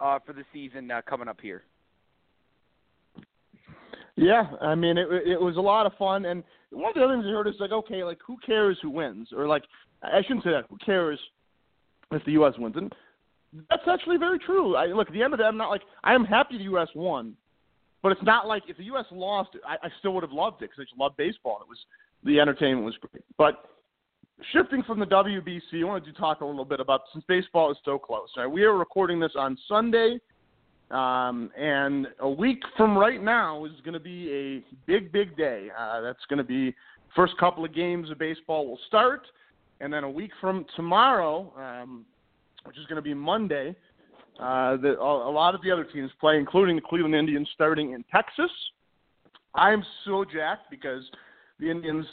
[0.00, 1.62] uh, for the season uh, coming up here.
[4.16, 7.14] Yeah, I mean, it it was a lot of fun, and one of the other
[7.14, 9.64] things I heard is like, okay, like who cares who wins, or like
[10.02, 10.66] I shouldn't say that.
[10.70, 11.18] Who cares
[12.12, 12.54] if the U.S.
[12.58, 12.76] wins?
[12.76, 12.92] And
[13.68, 14.76] that's actually very true.
[14.76, 16.64] I, look, at the end of the day, I'm not like I am happy the
[16.64, 16.88] U.S.
[16.94, 17.34] won,
[18.02, 19.06] but it's not like if the U.S.
[19.10, 21.58] lost, I, I still would have loved it because I just love baseball.
[21.60, 21.78] It was
[22.24, 23.24] the entertainment was great.
[23.36, 23.64] But
[24.52, 27.78] shifting from the WBC, I wanted to talk a little bit about since baseball is
[27.84, 28.28] so close.
[28.36, 30.18] Right, we are recording this on Sunday,
[30.90, 35.68] um, and a week from right now is going to be a big, big day.
[35.78, 36.74] Uh, that's going to be
[37.14, 39.26] first couple of games of baseball will start,
[39.80, 41.52] and then a week from tomorrow.
[41.56, 42.04] Um,
[42.64, 43.74] which is going to be Monday.
[44.38, 48.04] Uh, the, a lot of the other teams play, including the Cleveland Indians, starting in
[48.12, 48.50] Texas.
[49.54, 51.02] I'm so jacked because
[51.58, 52.06] the Indians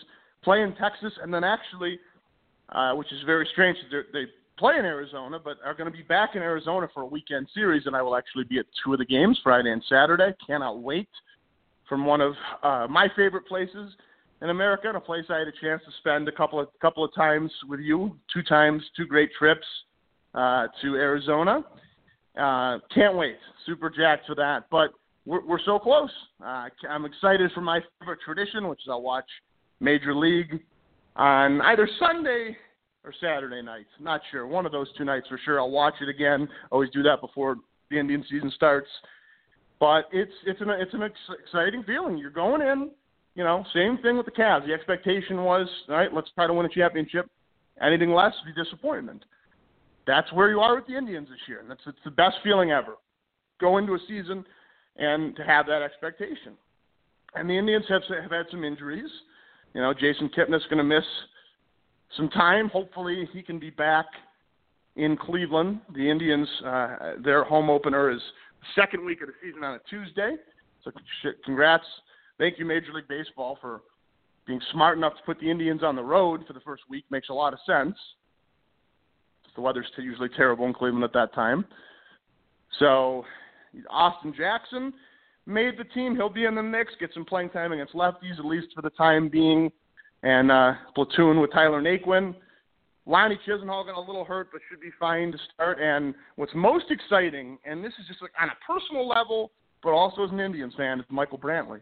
[0.43, 1.99] play in Texas and then actually,
[2.69, 4.25] uh, which is very strange, they
[4.57, 7.85] play in Arizona, but are going to be back in Arizona for a weekend series,
[7.85, 10.33] and I will actually be at two of the games, Friday and Saturday.
[10.45, 11.09] Cannot wait.
[11.87, 13.93] From one of uh, my favorite places
[14.41, 17.03] in America, and a place I had a chance to spend a couple of couple
[17.03, 19.65] of times with you, two times, two great trips
[20.35, 21.63] uh, to Arizona.
[22.37, 23.37] Uh, can't wait.
[23.65, 24.65] Super jacked for that.
[24.69, 24.91] But
[25.25, 26.11] we're, we're so close.
[26.45, 29.29] Uh, I'm excited for my favorite tradition, which is I'll watch
[29.79, 30.61] Major League
[31.15, 32.55] on either Sunday
[33.03, 33.89] or Saturday nights.
[33.99, 34.47] Not sure.
[34.47, 35.59] One of those two nights for sure.
[35.59, 36.47] I'll watch it again.
[36.71, 37.57] Always do that before
[37.89, 38.89] the Indian season starts.
[39.79, 42.17] But it's it's an it's an ex- exciting feeling.
[42.17, 42.91] You're going in,
[43.35, 44.65] you know, same thing with the Cavs.
[44.65, 47.29] The expectation was, all right, let's try to win a championship.
[47.81, 49.23] Anything less would be disappointment.
[50.07, 51.63] That's where you are with the Indians this year.
[51.67, 52.95] That's it's the best feeling ever.
[53.59, 54.43] Go into a season
[54.97, 56.53] and to have that expectation.
[57.35, 59.09] And the Indians have have had some injuries.
[59.75, 61.05] You know, Jason Kipnis going to miss
[62.15, 62.69] some time.
[62.69, 64.05] Hopefully, he can be back
[64.95, 65.81] in Cleveland.
[65.93, 68.21] The Indians, uh, their home opener is
[68.75, 70.35] second week of the season on a Tuesday.
[70.83, 70.91] So,
[71.43, 71.85] congrats.
[72.37, 73.81] Thank you, Major League Baseball, for
[74.45, 77.03] being smart enough to put the Indians on the road for the first week.
[77.09, 77.95] Makes a lot of sense.
[79.55, 81.65] The weather's usually terrible in Cleveland at that time.
[82.79, 83.25] So,
[83.89, 84.93] Austin Jackson
[85.45, 86.15] made the team.
[86.15, 88.91] He'll be in the mix, get some playing time against lefties, at least for the
[88.91, 89.71] time being.
[90.23, 92.35] And uh, platoon with Tyler Naquin.
[93.05, 95.79] Lonnie Chisenhall got a little hurt, but should be fine to start.
[95.79, 99.51] And what's most exciting, and this is just like on a personal level,
[99.81, 101.79] but also as an Indians fan, is Michael Brantley.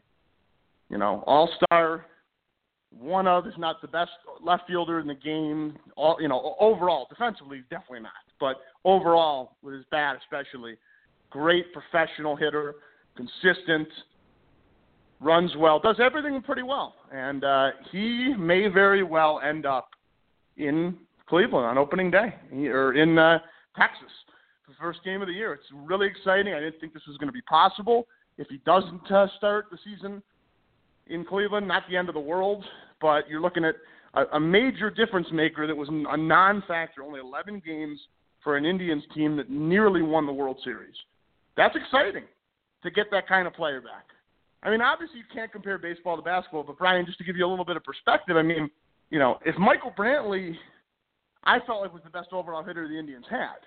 [0.89, 2.05] You know, all star,
[2.91, 4.11] one of, if not the best
[4.43, 5.77] left fielder in the game.
[5.95, 10.75] All you know, overall, defensively, definitely not, but overall, with his bat especially,
[11.31, 12.75] great professional hitter,
[13.17, 13.87] consistent,
[15.19, 19.89] runs well, does everything pretty well, and uh, he may very well end up
[20.57, 20.95] in
[21.27, 23.39] Cleveland on opening day or in uh,
[23.77, 24.11] Texas,
[24.67, 25.53] the first game of the year.
[25.53, 26.53] It's really exciting.
[26.53, 28.07] I didn't think this was going to be possible.
[28.37, 30.21] If he doesn't uh, start the season
[31.07, 32.63] in Cleveland, not the end of the world,
[33.01, 33.75] but you're looking at
[34.13, 37.99] a, a major difference maker that was a non-factor, only 11 games
[38.43, 40.95] for an Indians team that nearly won the World Series.
[41.57, 42.23] That's exciting
[42.83, 44.05] to get that kind of player back.
[44.65, 47.45] I mean, obviously you can't compare baseball to basketball, but Brian, just to give you
[47.45, 48.69] a little bit of perspective, I mean,
[49.11, 50.55] you know, if Michael Brantley,
[51.43, 53.61] I felt like was the best overall hitter the Indians had.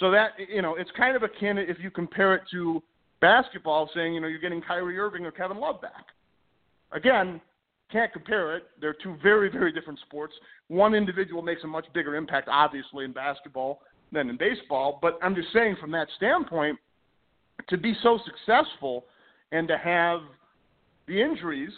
[0.00, 2.82] So that you know, it's kind of akin if you compare it to
[3.20, 6.06] basketball, saying you know you're getting Kyrie Irving or Kevin Love back.
[6.90, 7.40] Again,
[7.92, 8.64] can't compare it.
[8.80, 10.32] They're two very very different sports.
[10.68, 14.98] One individual makes a much bigger impact, obviously, in basketball than in baseball.
[15.00, 16.76] But I'm just saying, from that standpoint,
[17.68, 19.04] to be so successful
[19.54, 20.20] and to have
[21.06, 21.72] the injuries,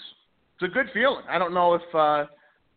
[0.55, 1.25] it's a good feeling.
[1.29, 2.25] I don't know if uh,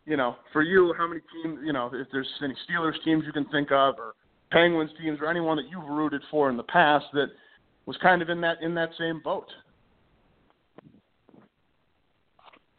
[0.05, 3.31] you know for you how many teams you know if there's any Steelers teams you
[3.31, 4.13] can think of or
[4.51, 7.27] Penguins teams or anyone that you've rooted for in the past that
[7.85, 9.47] was kind of in that in that same boat.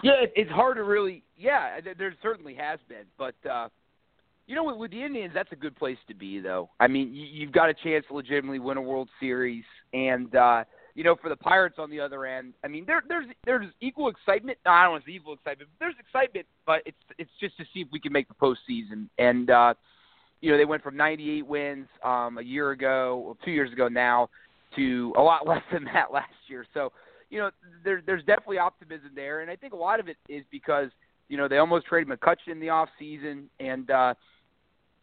[0.02, 1.22] Yeah, it's hard to really.
[1.36, 3.68] Yeah, there certainly has been, but uh,
[4.46, 6.68] you know, with the Indians, that's a good place to be, though.
[6.80, 11.04] I mean, you've got a chance to legitimately win a World Series, and uh, you
[11.04, 14.58] know, for the Pirates on the other end, I mean, there, there's there's equal excitement.
[14.64, 15.70] No, I don't want to say equal excitement.
[15.78, 19.08] But there's excitement, but it's it's just to see if we can make the postseason.
[19.18, 19.74] And uh,
[20.40, 23.88] you know, they went from 98 wins um, a year ago, well, two years ago
[23.88, 24.28] now,
[24.76, 26.64] to a lot less than that last year.
[26.74, 26.92] So,
[27.28, 27.50] you know,
[27.84, 30.90] there, there's definitely optimism there, and I think a lot of it is because
[31.28, 34.14] you know they almost traded McCutchen in the off season, and uh,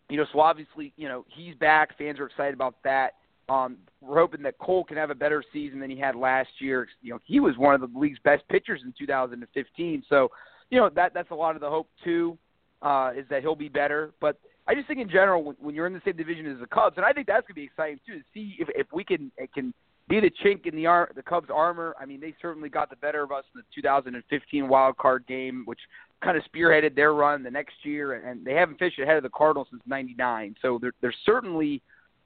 [0.10, 1.97] you know, so obviously, you know, he's back.
[1.97, 3.15] Fans are excited about that.
[3.49, 6.88] Um, we're hoping that Cole can have a better season than he had last year.
[7.01, 10.03] You know, he was one of the league's best pitchers in 2015.
[10.10, 10.29] So,
[10.69, 12.38] you know, that that's a lot of the hope too,
[12.81, 14.12] uh, is that he'll be better.
[14.19, 16.67] But I just think in general, when, when you're in the same division as the
[16.67, 19.31] Cubs, and I think that's gonna be exciting too to see if if we can
[19.53, 19.73] can
[20.10, 21.95] be the chink in the ar- the Cubs armor.
[21.99, 25.63] I mean, they certainly got the better of us in the 2015 wild card game,
[25.65, 25.79] which
[26.21, 29.29] kind of spearheaded their run the next year, and they haven't fished ahead of the
[29.29, 30.55] Cardinals since '99.
[30.62, 31.81] So there, there's certainly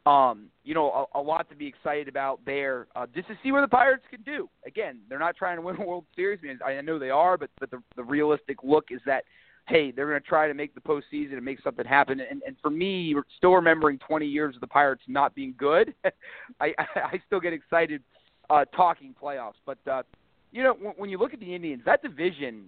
[0.05, 2.87] um, you know, a, a lot to be excited about there.
[2.95, 4.49] Uh, just to see what the Pirates can do.
[4.65, 6.39] Again, they're not trying to win a World Series.
[6.43, 9.23] I, mean, I know they are, but but the, the realistic look is that
[9.67, 12.19] hey, they're going to try to make the postseason and make something happen.
[12.19, 15.93] And, and for me, still remembering 20 years of the Pirates not being good,
[16.59, 18.01] I, I still get excited
[18.49, 19.53] uh, talking playoffs.
[19.65, 20.03] But uh,
[20.51, 22.65] you know, when, when you look at the Indians, that division.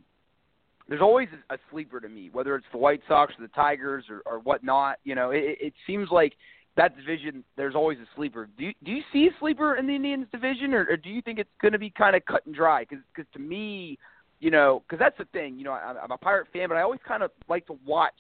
[0.90, 4.22] There's always a sleeper to me, whether it's the White Sox or the Tigers or,
[4.26, 4.98] or whatnot.
[5.06, 6.34] You know, it, it seems like
[6.76, 8.50] that division, there's always a sleeper.
[8.58, 11.22] Do you, do you see a sleeper in the Indians division, or, or do you
[11.22, 12.86] think it's going to be kind of cut and dry?
[12.90, 13.98] Because to me,
[14.40, 15.58] you know, because that's the thing.
[15.58, 18.14] You know, I'm, I'm a Pirate fan, but I always kind of like to watch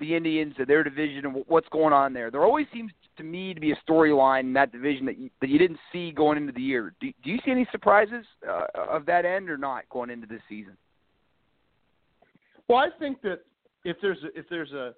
[0.00, 2.30] the Indians and their division and what's going on there.
[2.30, 5.48] There always seems to me to be a storyline in that division that you, that
[5.48, 6.94] you didn't see going into the year.
[7.00, 10.40] Do, do you see any surprises uh, of that end or not going into this
[10.48, 10.76] season?
[12.66, 13.40] Well, I think that
[13.84, 14.94] if there's a, if there's a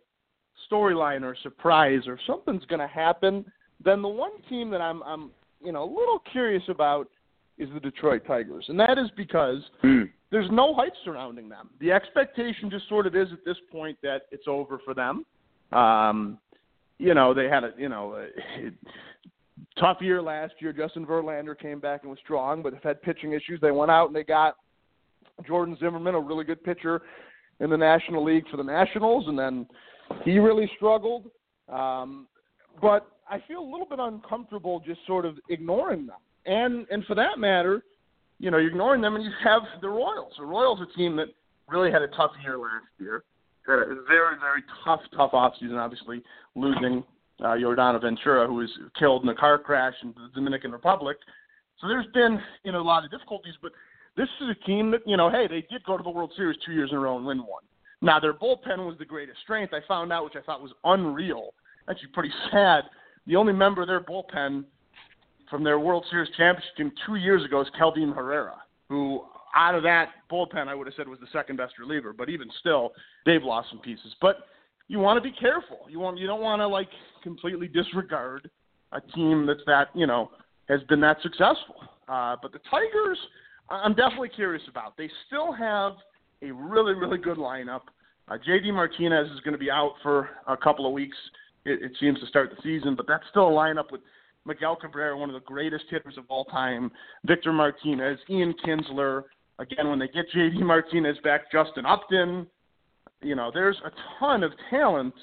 [0.70, 3.44] storyline or surprise or something's going to happen,
[3.84, 5.30] then the one team that I'm I'm
[5.62, 7.08] you know a little curious about
[7.58, 10.10] is the Detroit Tigers, and that is because Mm.
[10.30, 11.70] there's no hype surrounding them.
[11.80, 15.24] The expectation just sort of is at this point that it's over for them.
[15.72, 16.38] Um,
[16.98, 18.70] you know, they had a you know a,
[19.78, 20.72] tough year last year.
[20.72, 23.60] Justin Verlander came back and was strong, but have had pitching issues.
[23.60, 24.56] They went out and they got
[25.46, 27.02] Jordan Zimmermann, a really good pitcher
[27.60, 29.66] in the National League for the Nationals, and then
[30.24, 31.26] he really struggled.
[31.72, 32.26] Um,
[32.80, 37.14] but I feel a little bit uncomfortable just sort of ignoring them, and and for
[37.14, 37.82] that matter,
[38.38, 40.32] you know, you're ignoring them, and you have the Royals.
[40.38, 41.28] The Royals, are a team that
[41.68, 43.24] really had a tough year last year,
[43.66, 46.22] had a very very tough tough offseason, obviously
[46.54, 47.02] losing
[47.40, 51.16] uh, Yordano Ventura, who was killed in a car crash in the Dominican Republic.
[51.80, 53.72] So there's been you know a lot of difficulties, but
[54.16, 56.58] this is a team that you know, hey, they did go to the World Series
[56.64, 57.62] two years in a row and win one.
[58.02, 59.72] Now their bullpen was the greatest strength.
[59.72, 61.54] I found out, which I thought was unreal.
[61.88, 62.84] Actually, pretty sad.
[63.26, 64.64] The only member of their bullpen
[65.50, 68.56] from their World Series championship team two years ago is Kelvin Herrera,
[68.88, 69.22] who
[69.54, 72.12] out of that bullpen I would have said was the second best reliever.
[72.12, 72.92] But even still,
[73.24, 74.14] they've lost some pieces.
[74.20, 74.36] But
[74.88, 75.78] you want to be careful.
[75.88, 76.88] You want you don't want to like
[77.22, 78.50] completely disregard
[78.92, 80.30] a team that's that you know
[80.68, 81.76] has been that successful.
[82.08, 83.18] Uh, but the Tigers,
[83.68, 84.96] I'm definitely curious about.
[84.96, 85.94] They still have
[86.42, 87.82] a really really good lineup.
[88.28, 91.16] Uh, JD Martinez is going to be out for a couple of weeks.
[91.64, 94.00] It, it seems to start the season, but that's still a lineup with
[94.44, 96.90] Miguel Cabrera, one of the greatest hitters of all time,
[97.24, 99.24] Victor Martinez, Ian Kinsler.
[99.58, 102.46] Again, when they get JD Martinez back, Justin Upton,
[103.22, 105.14] you know, there's a ton of talent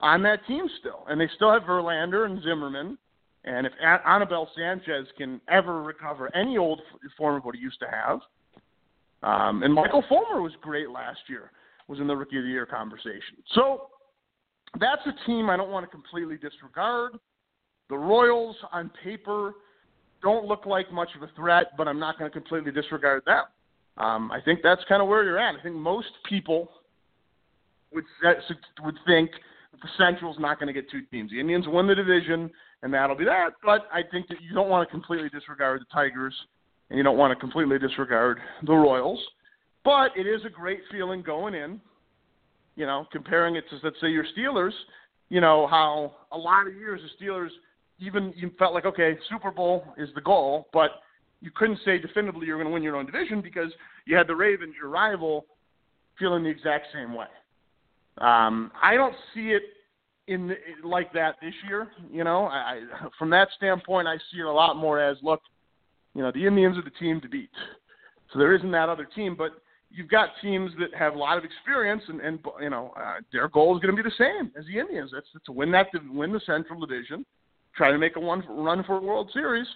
[0.00, 2.98] on that team still, and they still have Verlander and Zimmermann.
[3.44, 3.72] And if
[4.06, 6.80] Anibal Sanchez can ever recover any old
[7.16, 8.20] form of what he used to have,
[9.22, 11.50] um, and Michael Fulmer was great last year,
[11.88, 13.36] was in the Rookie of the Year conversation.
[13.54, 13.88] So
[14.78, 17.12] that's a team I don't want to completely disregard.
[17.88, 19.54] The Royals, on paper,
[20.22, 23.44] don't look like much of a threat, but I'm not going to completely disregard them.
[23.96, 25.56] Um, I think that's kind of where you're at.
[25.56, 26.70] I think most people
[27.92, 28.04] would
[28.82, 29.30] would think
[29.82, 31.30] the Central's not going to get two teams.
[31.30, 32.50] The Indians win the division,
[32.82, 33.50] and that'll be that.
[33.64, 36.34] But I think that you don't want to completely disregard the Tigers,
[36.90, 39.20] and you don't want to completely disregard the Royals.
[39.84, 41.80] But it is a great feeling going in.
[42.76, 44.72] You know, comparing it to let's say your Steelers.
[45.28, 47.50] You know how a lot of years the Steelers
[47.98, 50.90] even you felt like okay, Super Bowl is the goal, but
[51.40, 53.70] you couldn't say definitively you're going to win your own division because
[54.06, 55.46] you had the Ravens, your rival,
[56.18, 57.26] feeling the exact same way.
[58.18, 59.62] Um, I don't see it
[60.26, 61.88] in the, like that this year.
[62.10, 62.82] You know, I,
[63.18, 65.40] from that standpoint, I see it a lot more as look,
[66.14, 67.50] you know, the Indians are the team to beat.
[68.32, 69.52] So there isn't that other team, but
[69.90, 73.48] you've got teams that have a lot of experience, and, and you know, uh, their
[73.48, 75.10] goal is going to be the same as the Indians.
[75.12, 77.24] That's to win that, to win the Central Division,
[77.76, 79.66] try to make a one run for a World Series.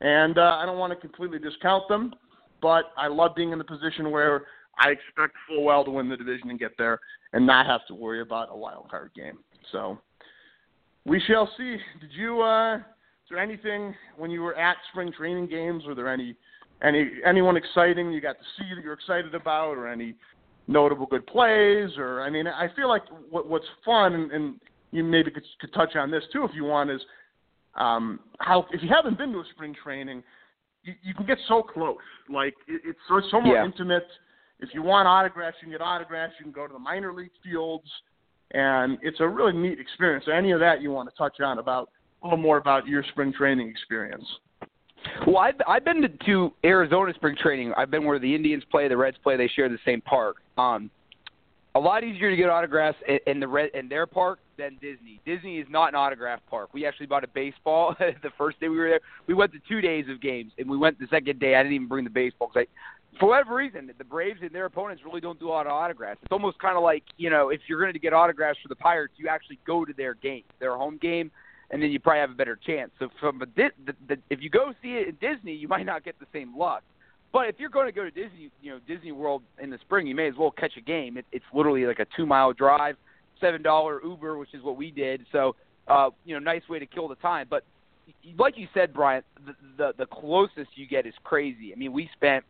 [0.00, 2.14] And uh, I don't want to completely discount them,
[2.60, 4.44] but I love being in the position where
[4.78, 6.98] I expect full well to win the division and get there
[7.32, 9.38] and not have to worry about a wild card game.
[9.72, 9.98] So
[11.04, 11.76] we shall see.
[12.00, 12.78] Did you uh
[13.24, 16.36] is there anything when you were at spring training games, were there any
[16.82, 20.14] any anyone exciting you got to see that you're excited about or any
[20.66, 24.60] notable good plays or I mean I feel like what what's fun and, and
[24.90, 27.00] you maybe could, could touch on this too if you want is
[27.76, 30.22] um, how if you haven't been to a spring training,
[30.82, 31.96] you, you can get so close.
[32.28, 33.64] Like it, it's so so more Yeah.
[33.64, 34.06] intimate.
[34.60, 36.34] If you want autographs, you can get autographs.
[36.38, 37.88] You can go to the minor league fields,
[38.52, 40.26] and it's a really neat experience.
[40.26, 41.88] So any of that you want to touch on about
[42.24, 44.24] little more about your spring training experience?
[45.26, 47.72] Well, I've I've been to, to Arizona spring training.
[47.76, 49.36] I've been where the Indians play, the Reds play.
[49.36, 50.36] They share the same park.
[50.56, 50.90] Um,
[51.74, 55.20] a lot easier to get autographs in, in the red in their park than Disney.
[55.26, 56.70] Disney is not an autograph park.
[56.72, 59.00] We actually bought a baseball the first day we were there.
[59.26, 61.56] We went to two days of games, and we went the second day.
[61.56, 62.68] I didn't even bring the baseball because
[63.20, 66.20] for whatever reason, the Braves and their opponents really don't do a lot of autographs.
[66.22, 68.76] It's almost kind of like you know, if you're going to get autographs for the
[68.76, 71.30] Pirates, you actually go to their game, their home game,
[71.70, 72.90] and then you probably have a better chance.
[72.98, 73.70] So from a, the,
[74.08, 76.82] the, if you go see it at Disney, you might not get the same luck.
[77.32, 80.06] But if you're going to go to Disney, you know Disney World in the spring,
[80.06, 81.16] you may as well catch a game.
[81.16, 82.96] It, it's literally like a two mile drive,
[83.40, 85.26] seven dollar Uber, which is what we did.
[85.32, 85.56] So
[85.88, 87.46] uh, you know, nice way to kill the time.
[87.50, 87.64] But
[88.38, 91.72] like you said, Brian, the, the the closest you get is crazy.
[91.72, 92.44] I mean, we spent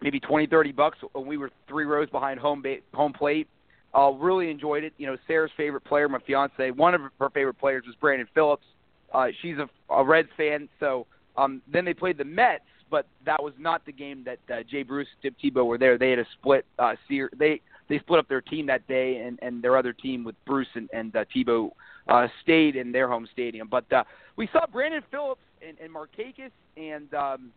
[0.00, 3.48] maybe twenty, thirty bucks when we were three rows behind home ba- home plate.
[3.94, 4.92] Uh, really enjoyed it.
[4.96, 8.64] You know, Sarah's favorite player, my fiance, one of her favorite players was Brandon Phillips.
[9.12, 13.42] Uh, she's a, a Reds fan, so um, then they played the Mets, but that
[13.42, 15.98] was not the game that uh, Jay Bruce Tim Tebow were there.
[15.98, 16.64] They had a split.
[16.78, 20.24] Uh, seer- they they split up their team that day, and and their other team
[20.24, 21.70] with Bruce and and uh, Tebow
[22.08, 23.68] uh, stayed in their home stadium.
[23.70, 24.04] But uh,
[24.36, 27.50] we saw Brandon Phillips and, and Markakis and um,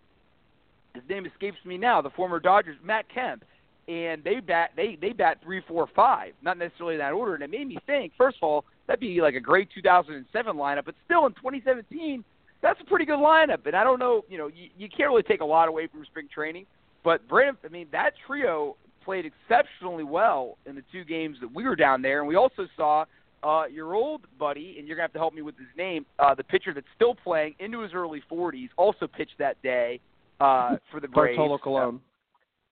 [0.94, 3.44] his name escapes me now, the former Dodgers, Matt Kemp,
[3.88, 7.44] and they bat they they bat three, four, five, not necessarily in that order, and
[7.44, 8.14] it made me think.
[8.18, 12.24] First of all, that'd be like a great 2007 lineup, but still in 2017,
[12.62, 13.66] that's a pretty good lineup.
[13.66, 16.04] And I don't know, you know, you, you can't really take a lot away from
[16.06, 16.66] spring training,
[17.04, 21.64] but Brandon, I mean, that trio played exceptionally well in the two games that we
[21.64, 23.06] were down there, and we also saw
[23.44, 26.34] uh, your old buddy, and you're gonna have to help me with his name, uh,
[26.34, 30.00] the pitcher that's still playing into his early 40s, also pitched that day
[30.40, 31.38] uh, for the Braves.
[31.38, 32.02] Bartolo Colon.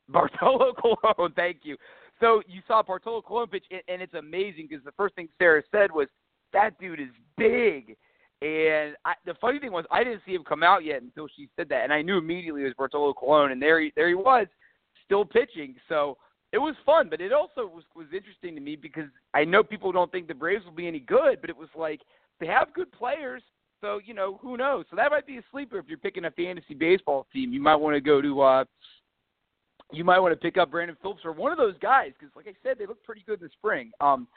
[0.09, 0.73] Bartolo
[1.15, 1.77] Colon, thank you.
[2.19, 5.91] So you saw Bartolo Colon pitch, and it's amazing because the first thing Sarah said
[5.91, 6.07] was,
[6.53, 7.95] "That dude is big."
[8.41, 11.47] And I, the funny thing was, I didn't see him come out yet until she
[11.55, 14.15] said that, and I knew immediately it was Bartolo Colon, and there he, there he
[14.15, 14.47] was,
[15.05, 15.75] still pitching.
[15.87, 16.17] So
[16.51, 19.91] it was fun, but it also was was interesting to me because I know people
[19.91, 22.01] don't think the Braves will be any good, but it was like
[22.39, 23.41] they have good players,
[23.81, 24.85] so you know who knows.
[24.89, 27.53] So that might be a sleeper if you're picking a fantasy baseball team.
[27.53, 28.65] You might want to go to uh,
[29.93, 32.47] you might want to pick up Brandon Phillips or one of those guys because, like
[32.47, 33.91] I said, they look pretty good in the spring.
[34.01, 34.27] Um,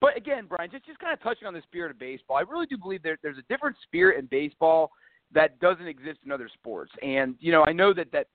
[0.00, 2.66] but again, Brian, just just kind of touching on the spirit of baseball, I really
[2.66, 4.90] do believe there, there's a different spirit in baseball
[5.32, 6.92] that doesn't exist in other sports.
[7.02, 8.28] And you know, I know that that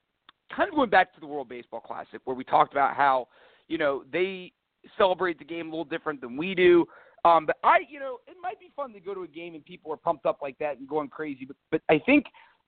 [0.55, 3.27] kind of going back to the World Baseball Classic where we talked about how
[3.67, 4.51] you know they
[4.97, 6.85] celebrate the game a little different than we do.
[7.23, 9.63] Um, but I, you know, it might be fun to go to a game and
[9.63, 11.45] people are pumped up like that and going crazy.
[11.45, 12.25] But but I think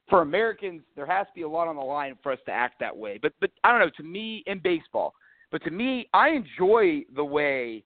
[0.09, 2.79] for Americans, there has to be a lot on the line for us to act
[2.79, 3.19] that way.
[3.21, 3.91] But but I don't know.
[3.97, 5.13] To me, in baseball,
[5.51, 7.83] but to me, I enjoy the way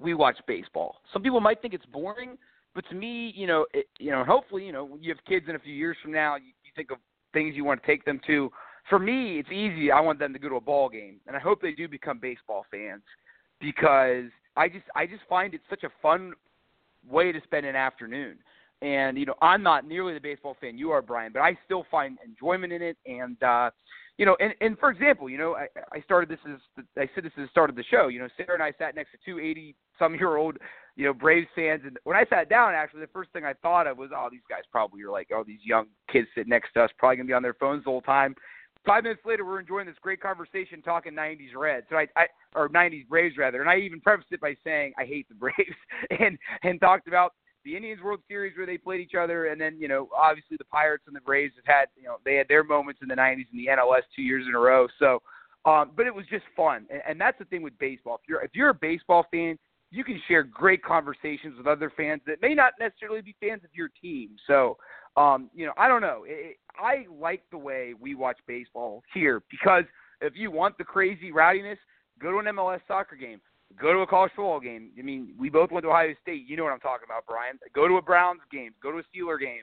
[0.00, 0.96] we watch baseball.
[1.12, 2.36] Some people might think it's boring,
[2.74, 5.46] but to me, you know, it, you know, hopefully, you know, when you have kids
[5.48, 6.98] in a few years from now, you, you think of
[7.32, 8.50] things you want to take them to.
[8.88, 9.90] For me, it's easy.
[9.90, 12.18] I want them to go to a ball game, and I hope they do become
[12.18, 13.02] baseball fans
[13.60, 16.34] because I just I just find it such a fun
[17.08, 18.38] way to spend an afternoon.
[18.82, 21.86] And you know, I'm not nearly the baseball fan you are, Brian, but I still
[21.90, 22.96] find enjoyment in it.
[23.06, 23.70] And uh,
[24.18, 27.24] you know, and and for example, you know, I, I started this as I said
[27.24, 28.08] this at the start of the show.
[28.08, 30.58] You know, Sarah and I sat next to two 80 some year old,
[30.94, 33.86] you know, Braves fans, and when I sat down, actually, the first thing I thought
[33.86, 36.82] of was, oh, these guys probably are like, oh, these young kids sitting next to
[36.82, 38.34] us, probably gonna be on their phones the whole time.
[38.86, 42.68] Five minutes later, we're enjoying this great conversation talking 90s Reds, so I, I or
[42.68, 45.56] 90s Braves rather, and I even prefaced it by saying I hate the Braves,
[46.20, 47.32] and and talked about
[47.66, 50.64] the Indians World Series where they played each other, and then you know obviously the
[50.64, 53.46] Pirates and the Braves have had you know they had their moments in the 90s
[53.52, 54.86] in the NLCS two years in a row.
[54.98, 55.20] So,
[55.64, 58.20] um, but it was just fun, and, and that's the thing with baseball.
[58.22, 59.58] If you're if you're a baseball fan,
[59.90, 63.70] you can share great conversations with other fans that may not necessarily be fans of
[63.74, 64.30] your team.
[64.46, 64.76] So,
[65.16, 66.24] um, you know, I don't know.
[66.24, 69.84] It, I like the way we watch baseball here because
[70.20, 71.78] if you want the crazy rowdiness,
[72.20, 73.40] go to an MLS soccer game.
[73.80, 74.90] Go to a college football game.
[74.98, 76.44] I mean, we both went to Ohio State.
[76.46, 77.58] You know what I'm talking about, Brian.
[77.74, 78.72] Go to a Browns game.
[78.82, 79.62] Go to a Steeler game.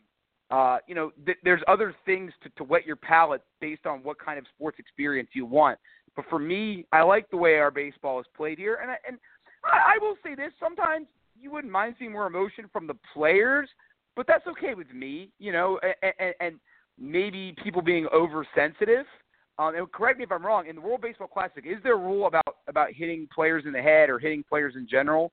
[0.52, 4.20] Uh, you know, th- there's other things to, to whet your palate based on what
[4.20, 5.80] kind of sports experience you want.
[6.16, 9.18] But for me, I like the way our baseball is played here, and I, and
[9.64, 11.08] I, I will say this: sometimes
[11.40, 13.68] you wouldn't mind seeing more emotion from the players,
[14.16, 15.32] but that's okay with me.
[15.40, 16.60] You know, and, and, and
[17.00, 19.06] maybe people being oversensitive.
[19.60, 20.68] Um, and correct me if I'm wrong.
[20.68, 23.82] In the World Baseball Classic, is there a rule about about hitting players in the
[23.82, 25.32] head or hitting players in general?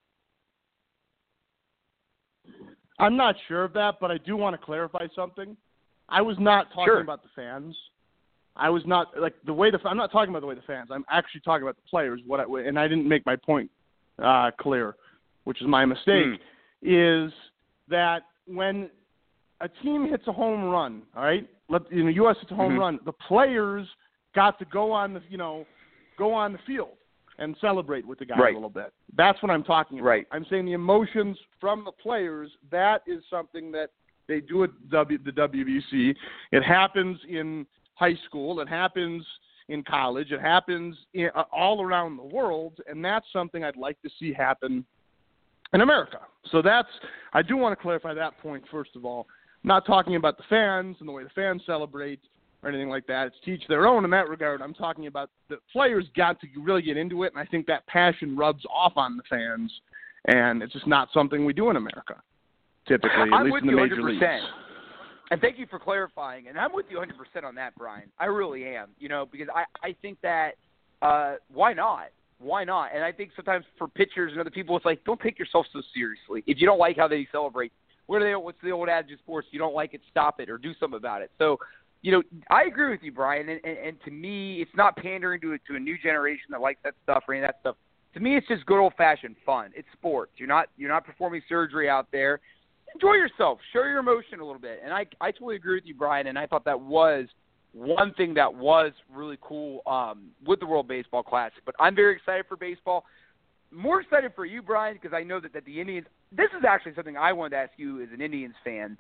[2.98, 5.56] I'm not sure of that, but I do want to clarify something.
[6.08, 7.00] I was not talking Sure.
[7.00, 7.74] about the fans.
[8.56, 10.90] I was not like the way the I'm not talking about the way the fans.
[10.92, 12.20] I'm actually talking about the players.
[12.26, 13.70] What I, and I didn't make my point
[14.18, 14.96] uh, clear,
[15.44, 16.26] which is my mistake.
[16.26, 16.34] Hmm.
[16.82, 17.32] Is
[17.88, 18.90] that when
[19.60, 21.48] a team hits a home run, all right?
[21.68, 22.36] Let you know, U.S.
[22.40, 22.80] hits a home Mhm.
[22.80, 23.00] run.
[23.04, 23.86] The players
[24.34, 25.66] got to go on the you know
[26.18, 26.96] go on the field
[27.38, 28.52] and celebrate with the guys Right.
[28.52, 28.92] a little bit.
[29.16, 30.08] That's what I'm talking about.
[30.08, 30.26] Right.
[30.30, 32.50] I'm saying the emotions from the players.
[32.70, 33.88] That is something that
[34.28, 36.14] they do at w, the WBC.
[36.52, 38.60] It happens in high school.
[38.60, 39.24] It happens
[39.68, 40.32] in college.
[40.32, 44.32] It happens in, uh, all around the world, and that's something I'd like to see
[44.32, 44.84] happen
[45.72, 46.18] in America.
[46.50, 46.88] So that's
[47.32, 49.26] I do want to clarify that point first of all.
[49.64, 52.20] I'm not talking about the fans and the way the fans celebrate
[52.62, 53.28] or anything like that.
[53.28, 54.62] It's teach their own in that regard.
[54.62, 57.86] I'm talking about the players got to really get into it, and I think that
[57.86, 59.72] passion rubs off on the fans,
[60.26, 62.16] and it's just not something we do in America
[62.90, 64.04] typically, at I'm least with in the you major 100%.
[64.04, 64.46] leagues.
[65.30, 66.48] And thank you for clarifying.
[66.48, 68.10] And I'm with you 100% on that, Brian.
[68.18, 68.88] I really am.
[68.98, 70.52] You know, because I I think that
[71.02, 72.08] uh why not?
[72.38, 72.90] Why not?
[72.94, 75.82] And I think sometimes for pitchers and other people, it's like don't take yourself so
[75.94, 76.42] seriously.
[76.46, 77.72] If you don't like how they celebrate,
[78.06, 78.34] what are they?
[78.34, 79.46] What's the old adage in sports?
[79.52, 81.30] You don't like it, stop it, or do something about it.
[81.38, 81.58] So
[82.02, 83.48] you know, I agree with you, Brian.
[83.48, 86.60] And, and, and to me, it's not pandering to a, to a new generation that
[86.60, 87.76] likes that stuff or any of that stuff.
[88.14, 89.70] To me, it's just good old fashioned fun.
[89.74, 90.32] It's sports.
[90.36, 92.40] You're not you're not performing surgery out there.
[92.94, 93.58] Enjoy yourself.
[93.72, 94.80] Show your emotion a little bit.
[94.82, 96.26] And I I totally agree with you, Brian.
[96.26, 97.26] And I thought that was
[97.72, 101.62] one thing that was really cool um, with the World Baseball Classic.
[101.64, 103.04] But I'm very excited for baseball.
[103.72, 106.06] More excited for you, Brian, because I know that, that the Indians.
[106.32, 108.98] This is actually something I wanted to ask you as an Indians fan.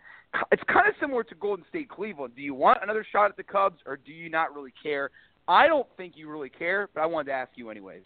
[0.52, 2.34] It's kind of similar to Golden State Cleveland.
[2.36, 5.10] Do you want another shot at the Cubs, or do you not really care?
[5.48, 8.04] I don't think you really care, but I wanted to ask you anyways.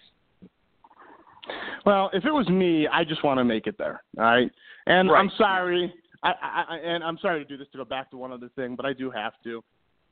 [1.85, 4.03] Well, if it was me, I just want to make it there.
[4.17, 4.51] All right,
[4.87, 5.21] and right.
[5.21, 5.93] I'm sorry.
[6.23, 8.77] I, I, and I'm sorry to do this to go back to one other thing,
[8.77, 9.63] but I do have to.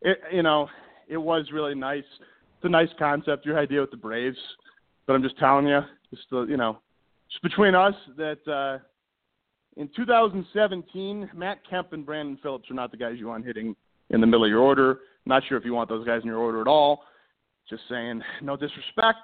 [0.03, 0.69] It, you know,
[1.09, 2.05] it was really nice.
[2.19, 4.37] It's a nice concept, your idea with the Braves,
[5.07, 5.81] but I'm just telling you,
[6.13, 6.79] just the, you know,
[7.43, 8.79] between us that uh,
[9.77, 13.75] in 2017, Matt Kemp and Brandon Phillips are not the guys you want hitting
[14.11, 15.01] in the middle of your order.
[15.25, 17.05] Not sure if you want those guys in your order at all.
[17.69, 19.19] Just saying, no disrespect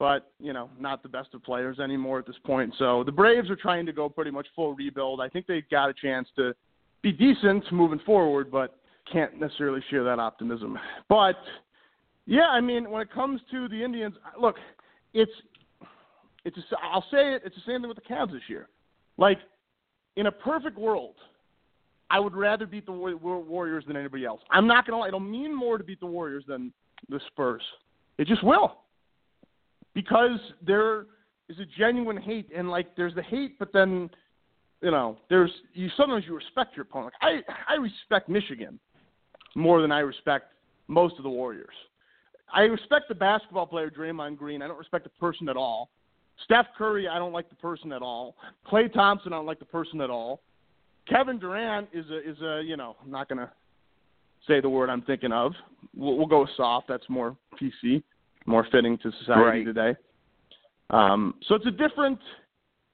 [0.00, 2.74] but you know, not the best of players anymore at this point.
[2.78, 5.20] So the Braves are trying to go pretty much full rebuild.
[5.20, 6.54] I think they got a chance to
[7.02, 8.78] be decent moving forward, but
[9.12, 10.78] can't necessarily share that optimism.
[11.08, 11.36] But
[12.24, 14.56] yeah, I mean, when it comes to the Indians, look,
[15.12, 15.30] it's
[16.44, 18.68] it's a, I'll say it, it's the same thing with the Cavs this year.
[19.16, 19.38] Like
[20.16, 21.16] in a perfect world,
[22.10, 24.40] I would rather beat the Warriors than anybody else.
[24.50, 26.72] I'm not gonna lie; it'll mean more to beat the Warriors than
[27.08, 27.62] the Spurs.
[28.18, 28.78] It just will
[29.94, 31.06] because there
[31.48, 34.10] is a genuine hate and like there's the hate, but then
[34.82, 37.14] you know there's you sometimes you respect your opponent.
[37.22, 38.78] Like, I I respect Michigan
[39.54, 40.52] more than I respect
[40.88, 41.74] most of the Warriors.
[42.52, 44.62] I respect the basketball player Draymond Green.
[44.62, 45.90] I don't respect the person at all.
[46.44, 48.36] Steph Curry, I don't like the person at all.
[48.70, 50.42] Klay Thompson, I don't like the person at all.
[51.08, 53.50] Kevin Durant is a is a you know I'm not gonna
[54.46, 55.52] say the word I'm thinking of.
[55.94, 56.88] We'll, we'll go with soft.
[56.88, 58.02] That's more PC
[58.46, 59.64] more fitting to society right.
[59.64, 59.96] today.
[60.90, 62.18] Um, so it's a different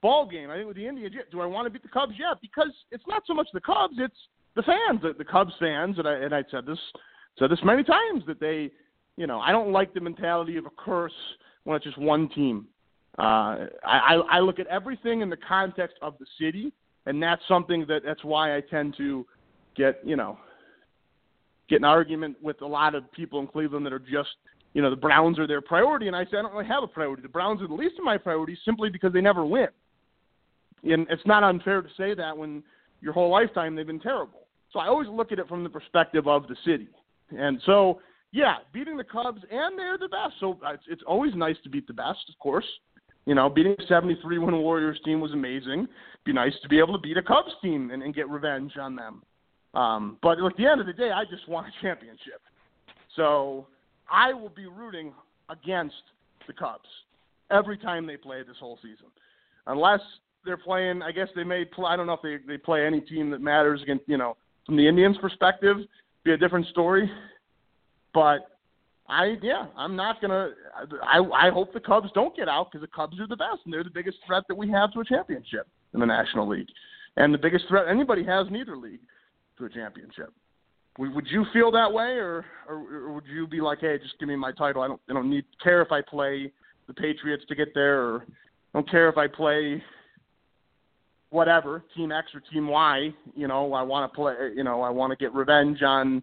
[0.03, 0.51] ball game.
[0.51, 2.13] I think with the Indians, do I want to beat the Cubs?
[2.19, 4.17] Yeah, because it's not so much the Cubs, it's
[4.55, 6.79] the fans, the, the Cubs fans, and I and I said this
[7.39, 8.71] said this many times that they,
[9.17, 11.13] you know, I don't like the mentality of a curse
[11.65, 12.67] when it's just one team.
[13.19, 16.73] Uh, I, I look at everything in the context of the city,
[17.07, 19.27] and that's something that that's why I tend to
[19.75, 20.39] get you know
[21.69, 24.31] get an argument with a lot of people in Cleveland that are just
[24.77, 26.07] you know, the Browns are their priority.
[26.07, 27.23] And I say, I don't really have a priority.
[27.23, 29.69] The Browns are the least of my priorities simply because they never win.
[30.85, 32.63] And it's not unfair to say that when
[33.01, 34.49] your whole lifetime they've been terrible.
[34.75, 36.89] So I always look at it from the perspective of the city.
[37.31, 38.03] And so,
[38.33, 40.35] yeah, beating the Cubs, and they're the best.
[40.41, 42.67] So it's, it's always nice to beat the best, of course.
[43.27, 45.81] You know, beating a 73 win Warriors team was amazing.
[45.81, 48.73] It'd be nice to be able to beat a Cubs team and, and get revenge
[48.81, 49.23] on them.
[49.75, 52.41] Um, but at the end of the day, I just want a championship.
[53.17, 53.67] So
[54.11, 55.13] I will be rooting
[55.49, 55.95] against
[56.47, 56.89] the Cubs
[57.51, 59.07] every time they play this whole season,
[59.67, 60.01] unless
[60.45, 61.03] they're playing.
[61.03, 61.87] I guess they may play.
[61.89, 64.05] I don't know if they they play any team that matters against.
[64.07, 65.79] You know, from the Indians' perspective,
[66.25, 67.11] be a different story.
[68.15, 68.56] But
[69.09, 70.51] I yeah, I'm not gonna.
[71.03, 73.73] I I hope the Cubs don't get out because the Cubs are the best and
[73.73, 76.69] they're the biggest threat that we have to a championship in the National League,
[77.17, 79.01] and the biggest threat anybody has in either league
[79.59, 80.33] to a championship.
[80.99, 84.37] Would you feel that way, or, or would you be like, hey, just give me
[84.37, 84.83] my title?
[84.83, 86.51] I don't I don't need care if I play
[86.87, 89.83] the Patriots to get there, or I don't care if I play
[91.31, 93.11] whatever team X or team Y.
[93.35, 94.35] You know, I want to play.
[94.55, 96.23] You know, I want to get revenge on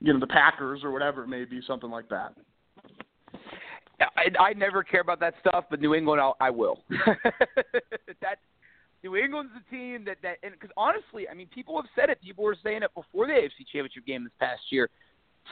[0.00, 2.34] you know the Packers or whatever it may be, something like that.
[4.00, 6.78] I, I never care about that stuff, but New England, I'll, I will.
[8.22, 8.40] that's
[9.04, 12.20] New England's the team that that because honestly, I mean, people have said it.
[12.22, 14.88] People were saying it before the AFC Championship game this past year.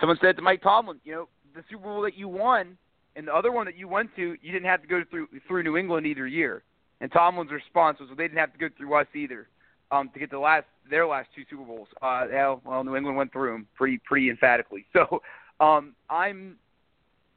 [0.01, 2.77] Someone said to Mike Tomlin, you know, the Super Bowl that you won
[3.17, 5.63] and the other one that you went to, you didn't have to go through through
[5.63, 6.63] New England either year.
[7.01, 9.49] And Tomlin's response was, well, they didn't have to go through us either
[9.91, 11.89] um, to get the last their last two Super Bowls.
[12.03, 12.27] Uh,
[12.65, 14.87] well, New England went through them pretty pretty emphatically.
[14.95, 15.23] So
[15.65, 16.57] um, I'm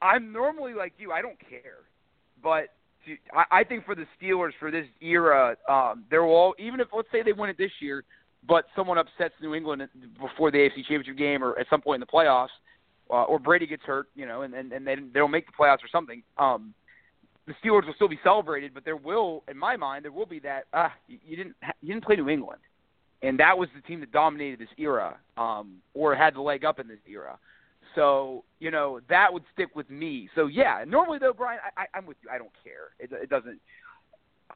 [0.00, 1.12] I'm normally like you.
[1.12, 1.84] I don't care,
[2.42, 2.68] but
[3.06, 6.88] to, I, I think for the Steelers for this era, um, they're all even if
[6.94, 8.04] let's say they win it this year,
[8.46, 9.82] but someone upsets New England
[10.20, 12.48] before the AFC Championship game or at some point in the playoffs,
[13.10, 15.52] uh, or Brady gets hurt, you know, and and, and they they don't make the
[15.52, 16.22] playoffs or something.
[16.38, 16.74] Um,
[17.46, 20.38] the Steelers will still be celebrated, but there will, in my mind, there will be
[20.40, 22.60] that ah, you, didn't you didn't play New England,
[23.22, 26.78] and that was the team that dominated this era, um, or had the leg up
[26.78, 27.38] in this era.
[27.94, 30.28] So you know that would stick with me.
[30.34, 32.30] So yeah, normally though, Brian, I, I, I'm with you.
[32.30, 32.94] I don't care.
[32.98, 33.60] It, it doesn't.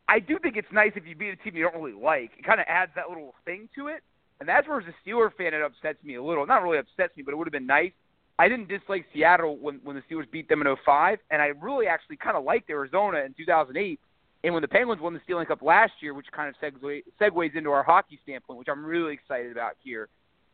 [0.08, 2.30] I do think it's nice if you beat a team you don't really like.
[2.38, 4.02] It kind of adds that little thing to it.
[4.38, 6.46] And that's where as a Steeler fan it upsets me a little.
[6.46, 7.92] Not really upsets me, but it would have been nice.
[8.38, 11.86] I didn't dislike Seattle when when the Steelers beat them in 05, and I really
[11.86, 13.98] actually kind of liked Arizona in 2008.
[14.44, 17.56] And when the Penguins won the Stanley Cup last year, which kind of segue, segues
[17.56, 20.08] into our hockey standpoint, which I'm really excited about here.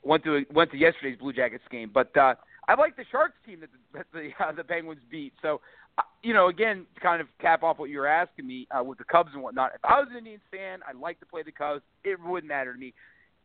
[0.04, 2.34] Went to went to yesterday's Blue Jackets game, but uh,
[2.68, 5.32] I like the Sharks team that the that the, uh, the Penguins beat.
[5.42, 5.60] So,
[5.98, 8.82] uh, you know, again, to kind of cap off what you were asking me uh,
[8.82, 9.72] with the Cubs and whatnot.
[9.74, 11.82] If I was an Indians fan, I'd like to play the Cubs.
[12.04, 12.94] It wouldn't matter to me,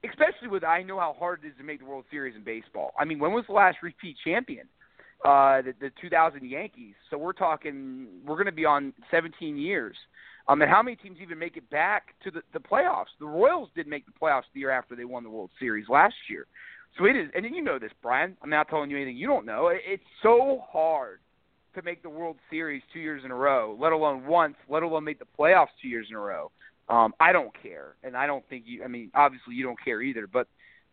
[0.04, 2.93] especially with I know how hard it is to make the World Series in baseball.
[3.00, 4.68] I mean, when was the last repeat champion?
[5.26, 6.93] Uh, the, the 2000 Yankees.
[7.10, 9.95] So we're talking, we're going to be on 17 years.
[10.48, 13.08] Um, and how many teams even make it back to the, the playoffs?
[13.20, 16.16] The Royals did make the playoffs the year after they won the World Series last
[16.30, 16.45] year.
[16.98, 18.38] So it is, and you know this, Brian.
[18.41, 19.70] I'm not telling you anything you don't know.
[19.72, 21.20] It's so hard
[21.76, 25.04] to make the World Series two years in a row, let alone once, let alone
[25.04, 26.52] make the playoffs two years in a row.
[26.90, 28.84] Um, I don't care, and I don't think you.
[28.84, 30.26] I mean, obviously you don't care either.
[30.26, 30.48] But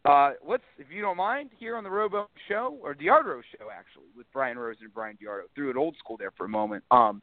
[0.04, 4.10] uh, let's, if you don't mind, here on the Robo Show or DeArdo Show, actually,
[4.16, 6.84] with Brian Rose and Brian DeArdo, threw it old school there for a moment.
[6.90, 7.22] Um,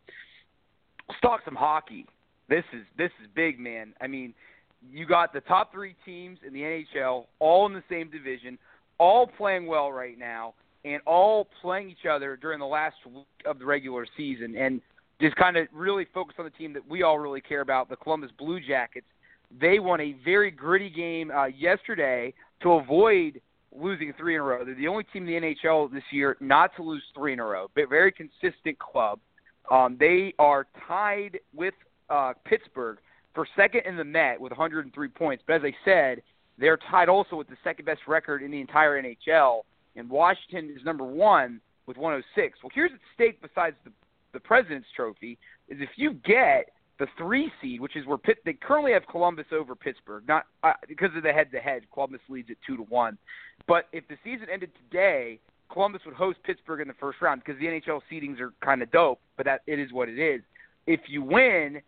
[1.07, 2.05] let's talk some hockey.
[2.49, 3.93] This is this is big, man.
[4.01, 4.33] I mean,
[4.89, 8.57] you got the top three teams in the NHL, all in the same division,
[8.97, 10.53] all playing well right now,
[10.85, 14.81] and all playing each other during the last week of the regular season, and
[15.21, 17.95] just kind of really focus on the team that we all really care about, the
[17.95, 19.05] Columbus Blue Jackets.
[19.59, 23.41] They won a very gritty game uh, yesterday to avoid
[23.73, 24.65] losing three in a row.
[24.65, 27.45] They're the only team in the NHL this year not to lose three in a
[27.45, 27.69] row.
[27.75, 29.19] But very consistent club.
[29.69, 31.73] Um, they are tied with
[32.09, 32.97] uh, Pittsburgh
[33.33, 35.43] for second in the net with 103 points.
[35.47, 36.21] But as I said,
[36.57, 39.61] they're tied also with the second best record in the entire NHL.
[39.95, 42.59] And Washington is number one with 106.
[42.63, 43.91] Well, here's at stake besides the,
[44.33, 48.53] the President's Trophy is if you get the three seed, which is where Pitt, they
[48.53, 51.83] currently have Columbus over Pittsburgh, not uh, because of the head-to-head.
[51.91, 53.17] Columbus leads at two to one.
[53.67, 55.39] But if the season ended today,
[55.71, 58.91] Columbus would host Pittsburgh in the first round because the NHL seedings are kind of
[58.91, 59.19] dope.
[59.35, 60.41] But that it is what it is.
[60.85, 61.81] If you win,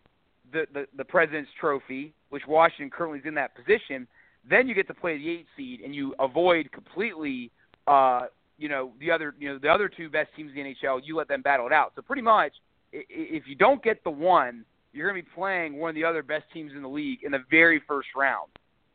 [0.52, 4.08] the, the, the President's Trophy, which Washington currently is in that position,
[4.48, 7.50] then you get to play the eight seed and you avoid completely,
[7.86, 8.22] uh,
[8.58, 11.00] you know, the other, you know, the other two best teams in the NHL.
[11.04, 11.92] You let them battle it out.
[11.96, 12.52] So pretty much,
[12.92, 16.22] if you don't get the one, you're going to be playing one of the other
[16.22, 18.50] best teams in the league in the very first round.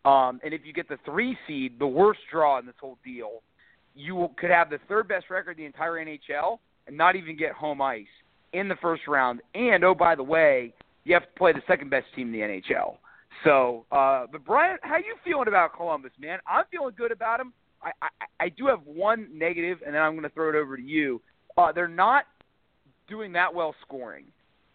[0.06, 3.42] Um, and if you get the three seed, the worst draw in this whole deal,
[3.96, 7.52] you could have the third best record in the entire NHL and not even get
[7.52, 8.06] home ice
[8.54, 9.42] in the first round.
[9.54, 12.40] And oh, by the way, you have to play the second best team in the
[12.40, 12.96] NHL.
[13.44, 16.40] So, uh, but Brian, how you feeling about Columbus, man?
[16.48, 17.54] I'm feeling good about them.
[17.84, 20.78] I, I, I do have one negative, and then I'm going to throw it over
[20.78, 21.22] to you.
[21.58, 22.26] Uh, they're not
[23.08, 24.26] doing that well scoring,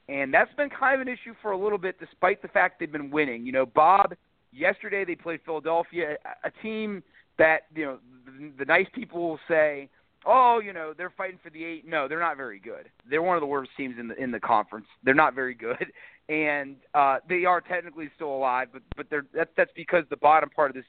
[0.09, 2.91] and that's been kind of an issue for a little bit, despite the fact they've
[2.91, 3.47] been winning.
[3.47, 4.15] You know, Bob.
[4.57, 7.03] Yesterday they played Philadelphia, a, a team
[7.39, 9.89] that you know the, the nice people will say
[10.27, 11.87] oh, you know, they're fighting for the eight.
[11.87, 12.91] No, they're not very good.
[13.09, 14.87] They're one of the worst teams in the in the conference.
[15.03, 15.87] They're not very good,
[16.29, 20.51] and uh, they are technically still alive, but but they're that's that's because the bottom
[20.51, 20.85] part of this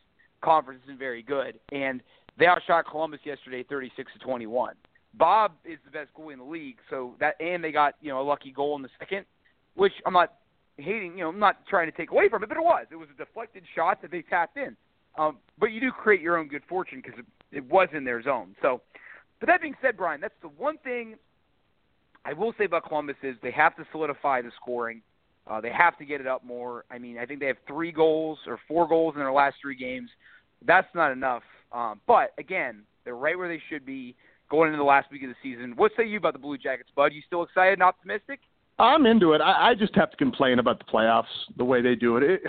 [0.45, 2.01] conference isn't very good, and
[2.37, 4.75] they outshot Columbus yesterday, 36 to 21.
[5.15, 8.21] Bob is the best goalie in the league, so that and they got you know
[8.21, 9.25] a lucky goal in the second,
[9.75, 10.33] which I'm not
[10.77, 11.17] hating.
[11.17, 12.85] You know, I'm not trying to take away from it, but it was.
[12.91, 14.75] It was a deflected shot that they tapped in.
[15.17, 17.25] Um, but you do create your own good fortune because it,
[17.57, 18.55] it was in their zone.
[18.61, 18.81] So
[19.39, 21.15] but that being said, Brian, that's the one thing
[22.25, 25.01] I will say about Columbus is they have to solidify the scoring.
[25.47, 26.85] Uh, they have to get it up more.
[26.89, 29.75] I mean, I think they have three goals or four goals in their last three
[29.75, 30.09] games.
[30.66, 31.43] That's not enough.
[31.72, 34.16] Um, but again, they're right where they should be
[34.49, 35.74] going into the last week of the season.
[35.76, 37.13] What say you about the Blue Jackets, Bud?
[37.13, 38.39] You still excited and optimistic?
[38.78, 39.41] I'm into it.
[39.41, 41.24] I, I just have to complain about the playoffs,
[41.57, 42.24] the way they do it.
[42.24, 42.41] It,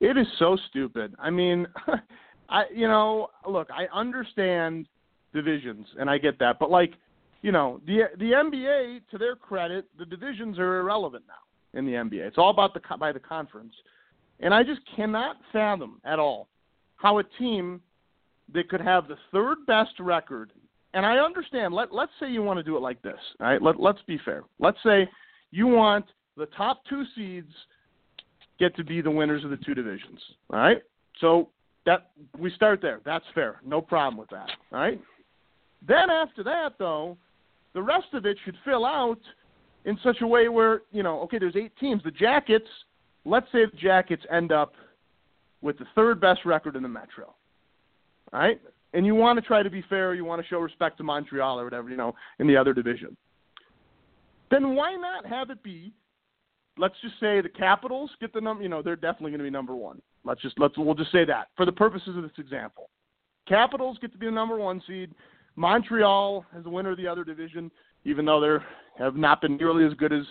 [0.00, 1.14] it is so stupid.
[1.18, 1.66] I mean,
[2.48, 4.86] I you know, look, I understand
[5.32, 6.58] divisions, and I get that.
[6.58, 6.92] But like,
[7.42, 11.92] you know, the the NBA, to their credit, the divisions are irrelevant now in the
[11.92, 12.26] NBA.
[12.26, 13.74] It's all about the by the conference,
[14.40, 16.48] and I just cannot fathom at all
[17.04, 17.82] how a team
[18.54, 20.50] that could have the third best record.
[20.94, 21.74] And I understand.
[21.74, 23.18] Let let's say you want to do it like this.
[23.40, 23.60] All right.
[23.60, 24.42] Let let's be fair.
[24.58, 25.08] Let's say
[25.50, 27.52] you want the top two seeds
[28.58, 30.18] get to be the winners of the two divisions.
[30.50, 30.82] All right.
[31.20, 31.50] So
[31.84, 33.00] that we start there.
[33.04, 33.60] That's fair.
[33.66, 34.48] No problem with that.
[34.72, 35.00] All right.
[35.86, 37.18] Then after that, though,
[37.74, 39.20] the rest of it should fill out
[39.84, 42.02] in such a way where you know, okay, there's eight teams.
[42.02, 42.68] The Jackets,
[43.26, 44.72] let's say the Jackets end up
[45.64, 47.34] with the third best record in the Metro,
[48.32, 48.60] right?
[48.92, 51.58] And you want to try to be fair, you want to show respect to Montreal
[51.58, 53.16] or whatever, you know, in the other division.
[54.52, 55.92] Then why not have it be
[56.78, 58.62] let's just say the Capitals get the number.
[58.62, 60.00] You know, they're definitely going to be number one.
[60.24, 62.90] Let's just let's we'll just say that for the purposes of this example.
[63.46, 65.12] Capitals get to be the number one seed.
[65.56, 67.70] Montreal is the winner of the other division,
[68.04, 70.24] even though they have not been nearly as good as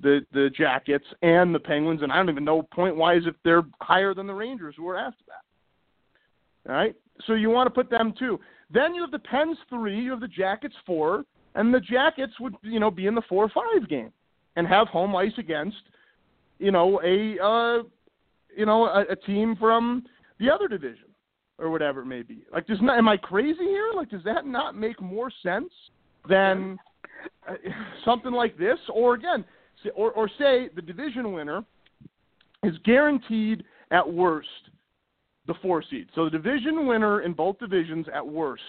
[0.00, 3.64] the the Jackets and the Penguins, and I don't even know point wise if they're
[3.80, 6.70] higher than the Rangers who were asked that.
[6.70, 6.94] All right,
[7.26, 8.38] so you want to put them too.
[8.70, 11.24] Then you have the Pens three, you have the Jackets four,
[11.54, 14.12] and the Jackets would you know be in the four or five game
[14.56, 15.82] and have home ice against
[16.58, 17.82] you know a uh,
[18.56, 20.04] you know a, a team from
[20.38, 21.06] the other division
[21.58, 22.44] or whatever it may be.
[22.52, 23.90] Like, does not am I crazy here?
[23.94, 25.72] Like, does that not make more sense
[26.28, 26.78] than
[27.48, 27.54] uh,
[28.04, 28.78] something like this?
[28.92, 29.44] Or again,
[29.94, 31.64] or or say the division winner
[32.62, 34.48] is guaranteed at worst
[35.46, 36.08] the four seed.
[36.14, 38.62] So the division winner in both divisions at worst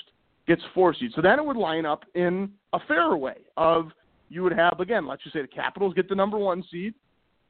[0.48, 1.12] gets four seed.
[1.16, 3.92] So then it would line up in a fairer way of
[4.30, 6.94] you would have again, let's just say the Capitals get the number one seed,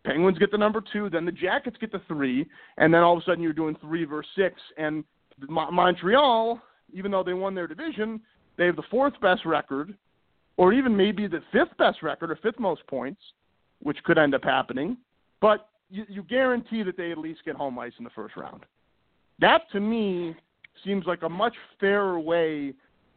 [0.04, 2.46] Penguins get the number two, then the Jackets get the three,
[2.78, 5.04] and then all of a sudden you're doing three versus six, and
[5.48, 6.60] Montreal,
[6.94, 8.20] even though they won their division,
[8.58, 9.96] they have the fourth best record,
[10.58, 13.22] or even maybe the fifth best record or fifth most points,
[13.82, 14.98] which could end up happening.
[15.42, 18.66] But you, you guarantee that they at least get home ice in the first round.
[19.40, 20.36] That to me
[20.84, 22.74] seems like a much fairer way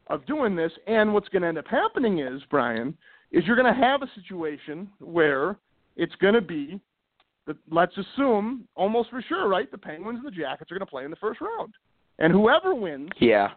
[0.08, 0.72] of doing this.
[0.86, 2.96] And what's going to end up happening is, Brian,
[3.30, 5.56] is you're going to have a situation where
[5.96, 6.80] it's going to be,
[7.46, 9.70] the, let's assume, almost for sure, right?
[9.70, 11.74] The Penguins and the Jackets are going to play in the first round.
[12.18, 13.50] And whoever wins yeah.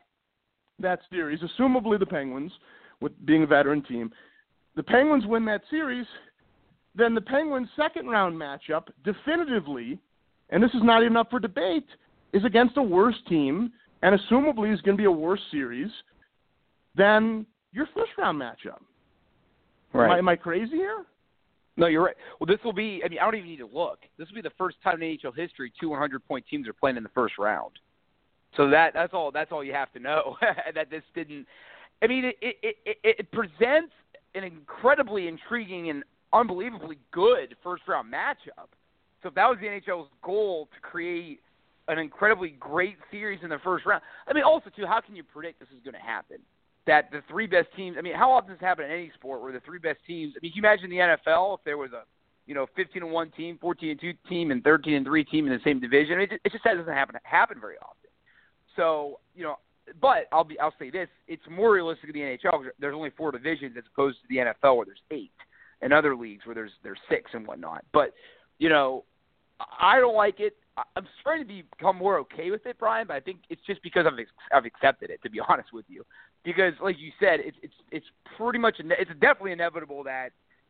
[0.79, 2.51] that series, assumably the Penguins,
[3.01, 4.11] with being a veteran team,
[4.75, 6.05] the Penguins win that series,
[6.95, 9.99] then the Penguins' second round matchup definitively,
[10.49, 11.87] and this is not even up for debate,
[12.33, 13.71] is against a worse team,
[14.01, 15.89] and assumably is going to be a worse series
[16.95, 18.79] than your first round matchup.
[19.93, 20.05] Right.
[20.05, 21.05] Am I, am I crazy here?
[21.77, 22.15] No, you're right.
[22.39, 23.01] Well, this will be.
[23.03, 23.99] I mean, I don't even need to look.
[24.17, 26.97] This will be the first time in NHL history two 100 point teams are playing
[26.97, 27.71] in the first round.
[28.55, 30.37] So that that's all that's all you have to know
[30.75, 31.45] that this didn't.
[32.01, 33.93] I mean, it it, it it presents
[34.35, 36.03] an incredibly intriguing and
[36.35, 38.69] unbelievably good first round matchup.
[39.23, 41.39] So if that was the NHL's goal to create
[41.87, 45.23] an incredibly great series in the first round, I mean, also too, how can you
[45.23, 46.37] predict this is going to happen?
[46.87, 47.95] That the three best teams.
[47.97, 50.33] I mean, how often does this happen in any sport where the three best teams?
[50.35, 52.03] I mean, can you imagine the NFL if there was a
[52.45, 55.47] you know, 15 and one team, 14 and two team, and 13 and three team
[55.47, 56.15] in the same division.
[56.15, 58.09] I mean, it, it just doesn't happen happen very often.
[58.75, 59.55] So you know,
[60.01, 62.59] but I'll be I'll say this: it's more realistic in the NHL.
[62.59, 65.31] Because there's only four divisions as opposed to the NFL where there's eight,
[65.81, 67.83] and other leagues where there's there's six and whatnot.
[67.93, 68.13] But
[68.59, 69.03] you know,
[69.79, 70.55] I don't like it.
[70.95, 73.07] I'm starting to become more okay with it, Brian.
[73.07, 74.19] But I think it's just because I've
[74.53, 76.03] I've accepted it, to be honest with you.
[76.43, 78.05] Because, like you said, it's it's it's
[78.37, 80.29] pretty much it's definitely inevitable that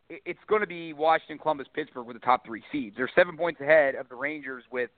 [0.10, 2.96] it's going to be Washington, Columbus, Pittsburgh with the top three seeds.
[2.98, 4.90] They're seven points ahead of the Rangers with,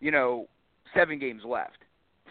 [0.00, 0.48] you know,
[0.94, 1.78] seven games left.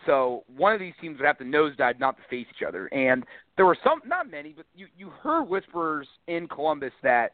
[0.06, 2.88] So one of these teams would have to nosedive not to face each other.
[2.88, 3.24] And
[3.58, 7.34] there were some, not many, but you you heard whispers in Columbus that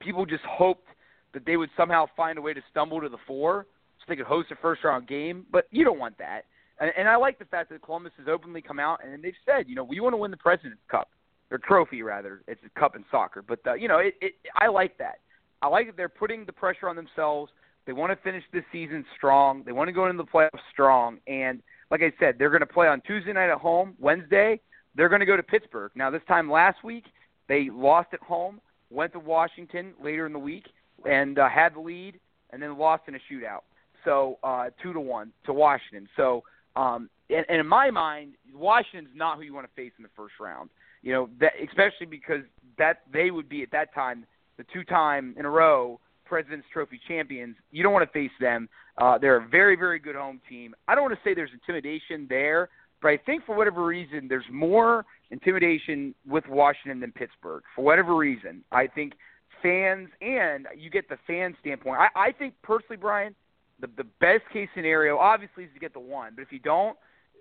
[0.00, 0.88] people just hoped
[1.32, 3.66] that they would somehow find a way to stumble to the four
[3.98, 5.46] so they could host a first round game.
[5.50, 6.42] But you don't want that.
[6.80, 9.68] And, and I like the fact that Columbus has openly come out and they've said,
[9.68, 11.08] you know, we want to win the President's Cup
[11.50, 12.42] or trophy rather.
[12.48, 14.34] It's a cup in soccer, but uh, you know, it, it.
[14.56, 15.20] I like that.
[15.62, 17.52] I like that they're putting the pressure on themselves.
[17.86, 19.62] They want to finish this season strong.
[19.64, 22.66] They want to go into the playoffs strong, and like I said, they're going to
[22.66, 23.94] play on Tuesday night at home.
[23.98, 24.60] Wednesday,
[24.94, 25.92] they're going to go to Pittsburgh.
[25.94, 27.04] Now, this time last week,
[27.48, 28.60] they lost at home,
[28.90, 30.66] went to Washington later in the week,
[31.08, 32.18] and uh, had the lead,
[32.50, 33.62] and then lost in a shootout.
[34.04, 36.08] So uh, two to one to Washington.
[36.16, 36.44] So,
[36.76, 40.10] um, and, and in my mind, Washington's not who you want to face in the
[40.16, 40.70] first round.
[41.02, 42.42] You know, that, especially because
[42.78, 44.24] that they would be at that time
[44.56, 47.56] the two-time in a row President's Trophy champions.
[47.70, 48.68] You don't want to face them.
[48.98, 50.74] Uh, they're a very, very good home team.
[50.88, 52.68] I don't want to say there's intimidation there,
[53.02, 57.62] but I think for whatever reason, there's more intimidation with Washington than Pittsburgh.
[57.74, 59.14] For whatever reason, I think
[59.62, 61.98] fans and you get the fan standpoint.
[62.00, 63.34] I, I think personally, Brian,
[63.80, 66.96] the the best case scenario obviously is to get the one, but if you don't,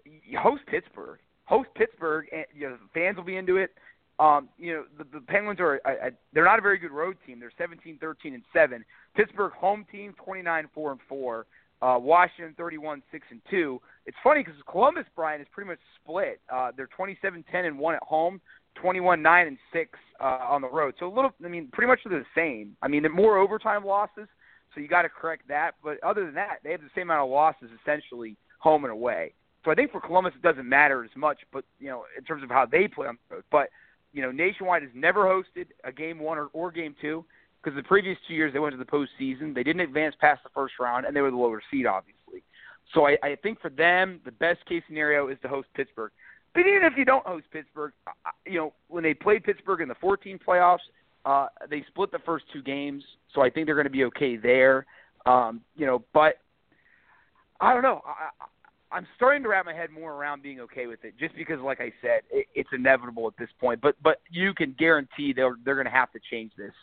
[0.06, 1.20] you host Pittsburgh.
[1.46, 3.72] Host Pittsburgh, and you know, fans will be into it.
[4.20, 7.18] Um, you know, the, the Penguins are a, a, they're not a very good road
[7.26, 7.40] team.
[7.40, 8.86] They're 17, 13, and 7.
[9.16, 11.46] Pittsburgh home team 29, 4 and 4.
[11.82, 13.82] Uh, Washington 31, 6 and 2.
[14.06, 16.40] It's funny because Columbus, Brian, is pretty much split.
[16.52, 18.40] Uh, they're 27, 10 and 1 at home,
[18.76, 20.94] 21, 9 and 6 uh, on the road.
[20.98, 22.78] So a little, I mean, pretty much the same.
[22.82, 24.28] I mean, they're more overtime losses,
[24.74, 25.72] so you got to correct that.
[25.84, 29.34] But other than that, they have the same amount of losses essentially home and away.
[29.66, 32.44] So I think for Columbus it doesn't matter as much, but you know, in terms
[32.44, 33.44] of how they play on the road.
[33.52, 33.70] But
[34.14, 37.26] you know, Nationwide has never hosted a game one or, or game two.
[37.62, 39.54] because the previous two years they went to the postseason.
[39.54, 42.44] They didn't advance past the first round, and they were the lower seed, obviously.
[42.94, 46.12] So I, I think for them, the best case scenario is to host Pittsburgh.
[46.54, 47.94] But even if you don't host Pittsburgh,
[48.46, 50.78] you know when they played Pittsburgh in the 14 playoffs,
[51.26, 53.04] uh, they split the first two games,
[53.34, 54.86] so I think they're going to be okay there.
[55.26, 56.36] Um, you know, but
[57.60, 58.02] I don't know.
[58.06, 58.30] I,
[58.94, 61.82] I'm starting to wrap my head more around being okay with it, just because, like
[61.82, 63.82] I said, it, it's inevitable at this point.
[63.82, 66.74] But but you can guarantee they're they're going to have to change this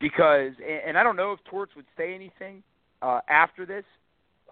[0.00, 0.52] because,
[0.86, 2.62] and I don't know if Torts would say anything
[3.02, 3.84] uh, after this.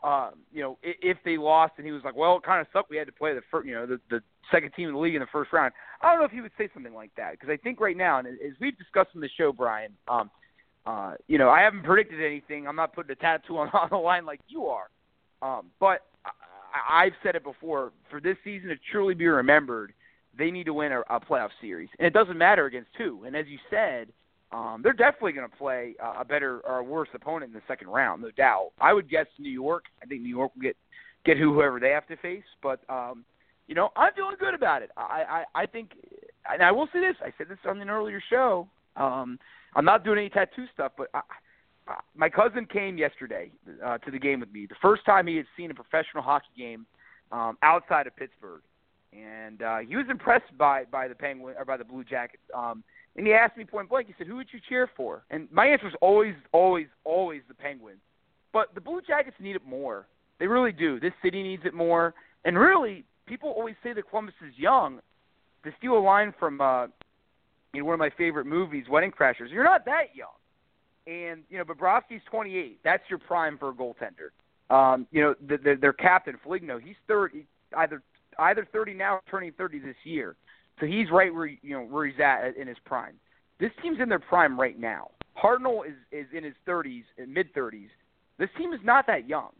[0.04, 2.90] Um, you know, if they lost and he was like, "Well, it kind of sucked.
[2.90, 5.14] We had to play the first, you know, the, the second team in the league
[5.14, 7.48] in the first round." I don't know if he would say something like that because
[7.48, 10.30] I think right now, and as we've discussed in the show, Brian, um,
[10.86, 12.68] uh, you know, I haven't predicted anything.
[12.68, 14.86] I'm not putting a tattoo on, on the line like you are,
[15.42, 16.02] um, but
[16.88, 17.92] I've said it before.
[18.10, 19.92] For this season to truly be remembered,
[20.36, 23.24] they need to win a, a playoff series, and it doesn't matter against who.
[23.24, 24.08] And as you said,
[24.50, 27.88] um, they're definitely going to play a better or a worse opponent in the second
[27.88, 28.70] round, no doubt.
[28.80, 29.84] I would guess New York.
[30.02, 30.76] I think New York will get
[31.24, 33.24] get whoever they have to face, but um,
[33.66, 34.90] you know I'm feeling good about it.
[34.96, 35.90] I I, I think,
[36.50, 37.16] and I will say this.
[37.20, 38.68] I said this on an earlier show.
[38.96, 39.38] Um,
[39.74, 41.20] I'm not doing any tattoo stuff, but I,
[42.16, 43.50] my cousin came yesterday
[43.84, 44.66] uh, to the game with me.
[44.66, 46.86] The first time he had seen a professional hockey game
[47.32, 48.62] um, outside of Pittsburgh,
[49.12, 52.42] and uh, he was impressed by by the Penguin or by the Blue Jackets.
[52.54, 52.82] Um,
[53.18, 55.24] and he asked me point blank, he said, Who would you cheer for?
[55.30, 57.98] And my answer was always, always, always the Penguins.
[58.52, 60.06] But the Blue Jackets need it more.
[60.38, 61.00] They really do.
[61.00, 62.14] This city needs it more.
[62.44, 65.00] And really, people always say that Columbus is young.
[65.64, 66.86] To steal a line from uh,
[67.74, 70.28] in one of my favorite movies, Wedding Crashers, you're not that young.
[71.08, 72.80] And, you know, Bobrovsky's 28.
[72.84, 74.30] That's your prime for a goaltender.
[74.68, 77.46] Um, you know, the, the, their captain, Foligno, he's 30,
[77.78, 78.02] either
[78.38, 80.36] either 30 now turning 30 this year.
[80.80, 83.14] So he's right where you know where he's at in his prime.
[83.58, 85.10] This team's in their prime right now.
[85.42, 87.88] Hartnell is is in his 30s, mid 30s.
[88.38, 89.50] This team is not that young.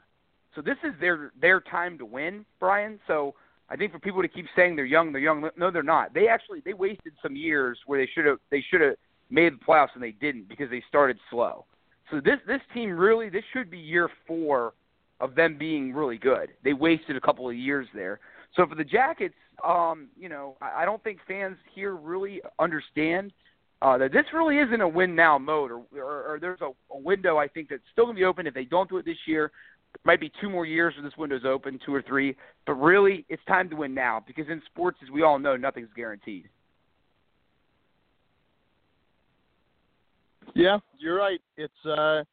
[0.54, 3.00] So this is their their time to win, Brian.
[3.06, 3.34] So
[3.68, 5.48] I think for people to keep saying they're young, they're young.
[5.56, 6.14] No, they're not.
[6.14, 8.94] They actually they wasted some years where they should have they should have
[9.30, 11.64] made the playoffs and they didn't because they started slow.
[12.10, 14.74] So this this team really this should be year four
[15.20, 16.50] of them being really good.
[16.64, 18.20] They wasted a couple of years there.
[18.54, 23.32] So for the Jackets, um, you know, I, I don't think fans here really understand
[23.82, 26.98] uh, that this really isn't a win now mode, or, or, or there's a, a
[26.98, 29.18] window I think that's still going to be open if they don't do it this
[29.26, 29.52] year.
[29.92, 33.24] There might be two more years where this window's open, two or three, but really
[33.28, 36.48] it's time to win now because in sports, as we all know, nothing's guaranteed.
[40.58, 41.40] Yeah, you're right.
[41.56, 42.24] It's uh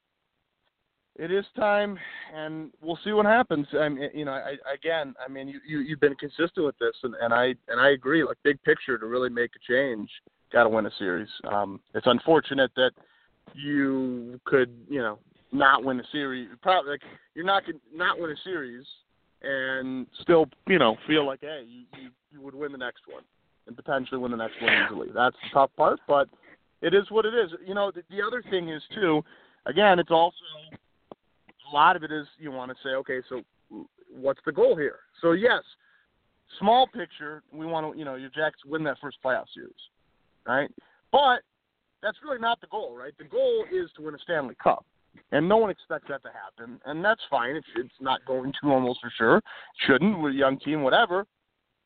[1.17, 1.97] it is time,
[2.33, 3.67] and we'll see what happens.
[3.79, 6.95] I mean, you know, I, again, I mean, you, you you've been consistent with this,
[7.03, 8.23] and, and I and I agree.
[8.23, 10.09] Like big picture, to really make a change,
[10.51, 11.29] got to win a series.
[11.47, 12.91] Um, it's unfortunate that
[13.53, 15.19] you could, you know,
[15.51, 16.49] not win a series.
[16.63, 17.01] Probably like
[17.35, 17.61] you're not
[17.93, 18.85] not win a series,
[19.43, 23.23] and still, you know, feel like hey, you, you you would win the next one,
[23.67, 25.09] and potentially win the next one easily.
[25.13, 26.27] That's the tough part, but
[26.85, 27.51] it is what it is.
[27.65, 29.23] You know, the, the other thing is too.
[29.65, 30.37] Again, it's also
[30.71, 33.41] a lot of it is you want to say, okay, so
[34.13, 34.99] what's the goal here?
[35.19, 35.63] So yes,
[36.59, 39.73] small picture, we want to, you know, your Jacks win that first playoff series,
[40.45, 40.69] right?
[41.11, 41.39] But
[42.03, 43.13] that's really not the goal, right?
[43.17, 44.85] The goal is to win a Stanley Cup,
[45.31, 47.55] and no one expects that to happen, and that's fine.
[47.55, 49.41] It's it's not going to almost for sure.
[49.87, 51.25] Shouldn't with a young team, whatever.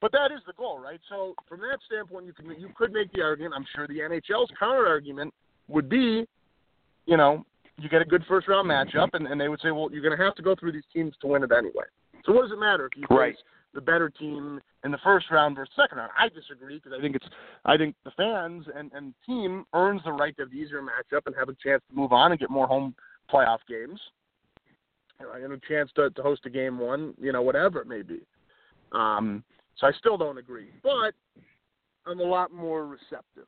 [0.02, 1.00] But that is the goal, right?
[1.10, 3.54] So from that standpoint, you can you could make the argument.
[3.56, 5.34] I'm sure the NHL's counter argument
[5.68, 6.26] would be,
[7.06, 7.46] you know,
[7.78, 10.18] you get a good first round matchup, and, and they would say, well, you're going
[10.18, 11.86] to have to go through these teams to win it anyway.
[12.26, 13.34] So what does it matter if you right.
[13.34, 13.44] face
[13.74, 16.12] the better team in the first round versus second round?
[16.18, 17.26] I disagree because I think it's
[17.66, 21.22] I think the fans and and team earns the right to have the easier matchup
[21.26, 22.96] and have a chance to move on and get more home
[23.32, 24.00] playoff games,
[25.20, 28.22] and a chance to to host a game one, you know, whatever it may be.
[28.92, 29.44] Um,
[29.80, 31.14] so I still don't agree, but
[32.06, 33.48] I'm a lot more receptive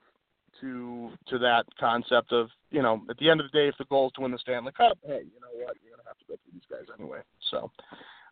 [0.59, 3.85] to to that concept of you know at the end of the day if the
[3.85, 6.25] goal is to win the Stanley Cup, hey, you know what, you're gonna have to
[6.27, 7.19] go through these guys anyway.
[7.49, 7.71] So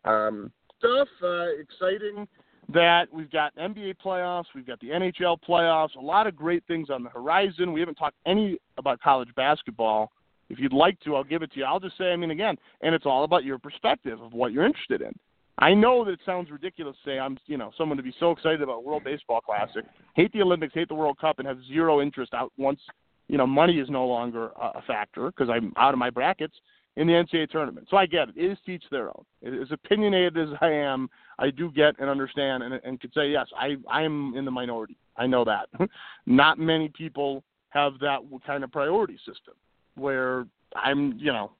[0.04, 2.26] um, stuff uh, exciting
[2.72, 6.88] that we've got NBA playoffs, we've got the NHL playoffs, a lot of great things
[6.90, 7.72] on the horizon.
[7.72, 10.12] We haven't talked any about college basketball.
[10.48, 11.64] If you'd like to, I'll give it to you.
[11.64, 14.64] I'll just say, I mean, again, and it's all about your perspective of what you're
[14.64, 15.12] interested in.
[15.60, 18.30] I know that it sounds ridiculous to say I'm, you know, someone to be so
[18.30, 19.84] excited about World Baseball Classic,
[20.14, 22.80] hate the Olympics, hate the World Cup, and have zero interest out once,
[23.28, 26.54] you know, money is no longer a factor because I'm out of my brackets
[26.96, 27.88] in the NCAA tournament.
[27.90, 28.34] So I get it.
[28.36, 29.24] It is teach their own.
[29.44, 31.08] As opinionated as I am,
[31.38, 34.50] I do get and understand and, and could say yes, I I am in the
[34.50, 34.96] minority.
[35.16, 35.68] I know that.
[36.26, 39.54] Not many people have that kind of priority system.
[39.94, 41.52] where I'm, you know,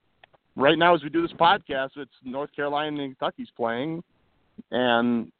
[0.61, 4.03] right now as we do this podcast, it's North Carolina and Kentucky's playing,
[4.71, 5.33] and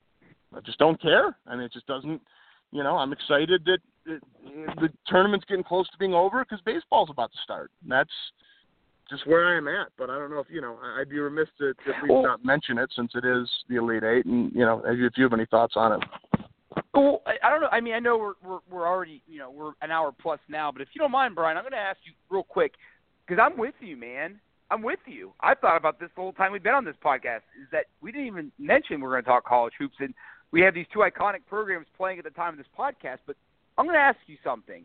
[0.57, 1.37] I just don't care.
[1.47, 2.21] I mean, it just doesn't.
[2.73, 4.23] You know, I'm excited that it,
[4.81, 7.71] the tournament's getting close to being over because baseball's about to start.
[7.83, 8.11] And that's
[9.09, 9.89] just where I am at.
[9.99, 10.79] But I don't know if you know.
[10.99, 13.77] I'd be remiss to, to at least well, not mention it since it is the
[13.77, 16.09] Elite Eight, and you know, if you have any thoughts on it.
[16.95, 17.69] Well, I, I don't know.
[17.71, 20.71] I mean, I know we're, we're we're already you know we're an hour plus now,
[20.73, 22.75] but if you don't mind, Brian, I'm going to ask you real quick
[23.27, 24.41] because I'm with you, man.
[24.71, 25.33] I'm with you.
[25.41, 27.43] I've thought about this the whole time we've been on this podcast.
[27.61, 30.15] Is that we didn't even mention we're going to talk college hoops, and
[30.53, 33.19] we have these two iconic programs playing at the time of this podcast.
[33.27, 33.37] But
[33.77, 34.85] I'm going to ask you something.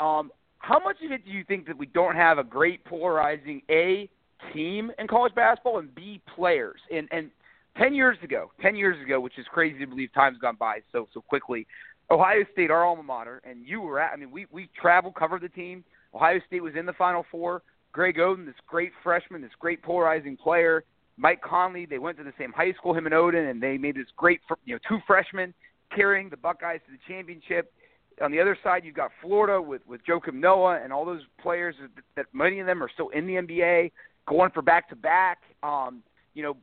[0.00, 3.62] Um, how much of it do you think that we don't have a great polarizing
[3.70, 4.08] A
[4.52, 6.80] team in college basketball and B players?
[6.92, 7.30] And and
[7.76, 11.08] ten years ago, ten years ago, which is crazy to believe time's gone by so
[11.12, 11.66] so quickly.
[12.10, 14.12] Ohio State, our alma mater, and you were at.
[14.12, 15.84] I mean, we we traveled, covered the team.
[16.14, 17.62] Ohio State was in the Final Four.
[17.94, 20.84] Greg Oden, this great freshman, this great polarizing player.
[21.16, 23.94] Mike Conley, they went to the same high school, him and Oden, and they made
[23.94, 25.54] this great, you know, two freshmen
[25.94, 27.72] carrying the Buckeyes to the championship.
[28.20, 31.76] On the other side, you've got Florida with with Joakim Noah and all those players
[31.80, 33.92] that, that many of them are still in the NBA,
[34.26, 35.38] going for back to back.
[35.62, 36.02] Um,
[36.34, 36.56] you know,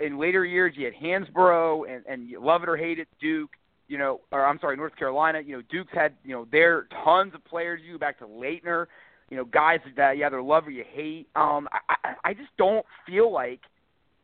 [0.00, 3.50] in later years, you had Hansbrough and and you love it or hate it, Duke.
[3.88, 5.40] You know, or I'm sorry, North Carolina.
[5.40, 7.80] You know, Duke's had you know their tons of players.
[7.84, 8.86] You go back to Laettner
[9.30, 11.28] you know, guys that you either love or you hate.
[11.34, 13.60] Um, I, I just don't feel like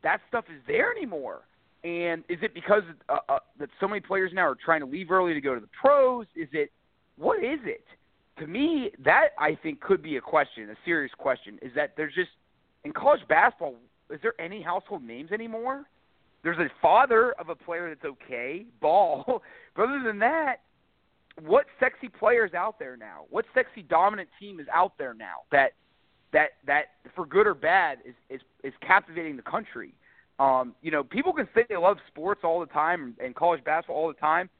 [0.02, 1.42] that stuff is there anymore.
[1.84, 5.10] And is it because uh, uh, that so many players now are trying to leave
[5.10, 6.26] early to go to the pros?
[6.36, 6.70] Is it
[7.16, 7.84] what is it?
[8.38, 11.58] To me, that I think could be a question, a serious question.
[11.60, 12.30] Is that there's just
[12.84, 13.74] in college basketball,
[14.10, 15.84] is there any household names anymore?
[16.42, 19.42] There's a father of a player that's okay, ball,
[19.76, 20.60] but other than that,
[21.40, 23.24] what sexy players out there now?
[23.30, 25.72] What sexy dominant team is out there now that
[26.32, 29.94] that that for good or bad is is is captivating the country?
[30.38, 33.96] Um, you know, people can say they love sports all the time and college basketball
[33.96, 34.50] all the time.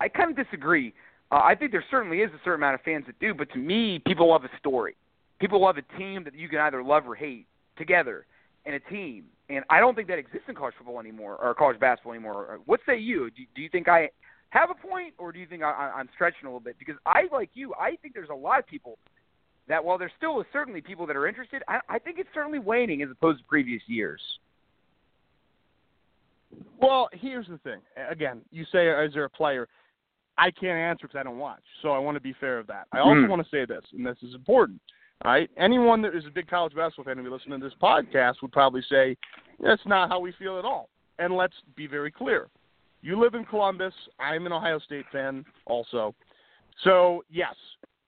[0.00, 0.92] I kind of disagree.
[1.30, 3.58] Uh, I think there certainly is a certain amount of fans that do, but to
[3.58, 4.96] me, people love a story.
[5.40, 8.26] People love a team that you can either love or hate together
[8.66, 9.24] in a team.
[9.48, 12.60] And I don't think that exists in college football anymore or college basketball anymore.
[12.66, 13.30] What say you?
[13.30, 14.10] Do, do you think I
[14.54, 16.76] have a point, or do you think I, I'm stretching a little bit?
[16.78, 18.98] Because I, like you, I think there's a lot of people
[19.68, 23.02] that while there's still certainly people that are interested, I, I think it's certainly waning
[23.02, 24.20] as opposed to previous years.
[26.80, 27.80] Well, here's the thing.
[28.08, 29.66] Again, you say, is there a player?
[30.38, 32.86] I can't answer because I don't watch, so I want to be fair of that.
[32.92, 33.28] I also mm.
[33.28, 34.80] want to say this, and this is important.
[35.24, 35.48] Right?
[35.56, 38.52] Anyone that is a big college basketball fan and be listening to this podcast would
[38.52, 39.16] probably say
[39.60, 40.90] that's not how we feel at all.
[41.18, 42.48] And let's be very clear.
[43.04, 43.92] You live in Columbus.
[44.18, 46.14] I'm an Ohio State fan also.
[46.84, 47.54] So, yes,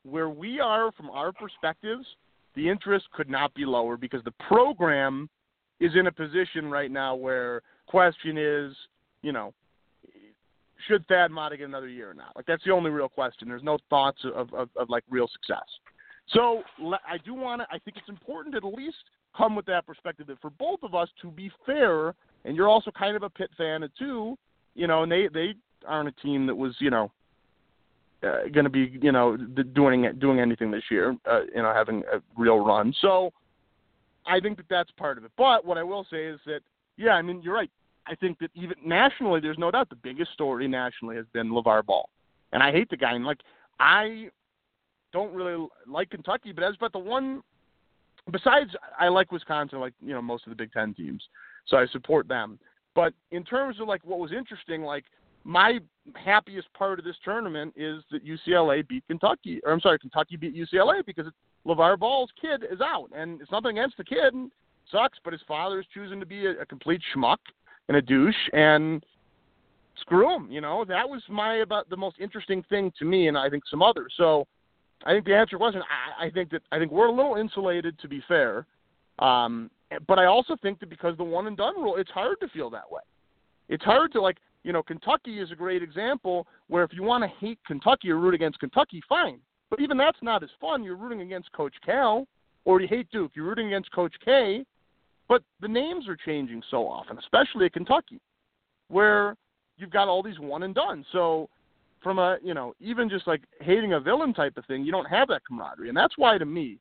[0.05, 2.07] where we are from our perspectives,
[2.55, 5.29] the interest could not be lower because the program
[5.81, 8.75] is in a position right now where question is,
[9.21, 9.53] you know,
[10.89, 12.35] should Thad Matta get another year or not?
[12.35, 13.49] Like that's the only real question.
[13.49, 15.67] There's no thoughts of, of, of like real success.
[16.31, 17.67] So I do want to.
[17.71, 18.97] I think it's important to at least
[19.37, 22.15] come with that perspective that for both of us to be fair,
[22.47, 24.39] and you're also kind of a Pitt fan too
[24.77, 25.55] you know, and they they
[25.87, 27.11] aren't a team that was you know
[28.23, 32.03] uh, going to be you know doing doing anything this year, uh, you know, having
[32.13, 32.95] a real run.
[33.01, 33.33] So
[34.27, 35.33] I think that that's part of it.
[35.37, 36.61] But what I will say is that
[36.97, 37.71] yeah, I mean you're right.
[38.07, 41.85] I think that even nationally, there's no doubt the biggest story nationally has been LeVar
[41.85, 42.09] Ball,
[42.53, 43.15] and I hate the guy.
[43.15, 43.41] And like
[43.81, 44.29] I
[45.13, 47.43] don't really like Kentucky, but that's about the one.
[48.31, 51.23] Besides, I like Wisconsin, like you know most of the Big Ten teams,
[51.67, 52.59] so I support them.
[52.97, 55.05] But in terms of like what was interesting, like
[55.45, 55.79] my
[56.15, 59.61] happiest part of this tournament is that UCLA beat Kentucky.
[59.65, 61.27] Or I'm sorry, Kentucky beat UCLA because
[61.67, 64.33] LeVar Ball's kid is out, and it's nothing against the kid.
[64.33, 64.51] And
[64.91, 67.37] sucks, but his father is choosing to be a, a complete schmuck
[67.89, 69.05] and a douche, and
[70.01, 70.51] screw him.
[70.51, 73.65] You know, that was my about the most interesting thing to me, and I think
[73.71, 74.15] some others.
[74.17, 74.47] So,
[75.05, 75.85] I think the answer wasn't.
[75.85, 78.65] I, I think that I think we're a little insulated, to be fair.
[79.19, 79.71] Um,
[80.07, 82.71] but I also think that because the one and done rule, it's hard to feel
[82.71, 83.03] that way.
[83.69, 87.23] It's hard to like, you know, Kentucky is a great example where if you want
[87.25, 89.39] to hate Kentucky or root against Kentucky, fine.
[89.71, 90.85] But even that's not as fun.
[90.85, 92.27] You're rooting against Coach Cal,
[92.65, 93.33] or you hate Duke.
[93.35, 94.65] You're rooting against Coach K.
[95.29, 98.21] But the names are changing so often, especially at Kentucky,
[98.89, 99.37] where
[99.77, 101.05] you've got all these one and done.
[101.11, 101.49] So
[102.03, 105.07] from a you know even just like hating a villain type of thing, you don't
[105.07, 106.79] have that camaraderie, and that's why to me,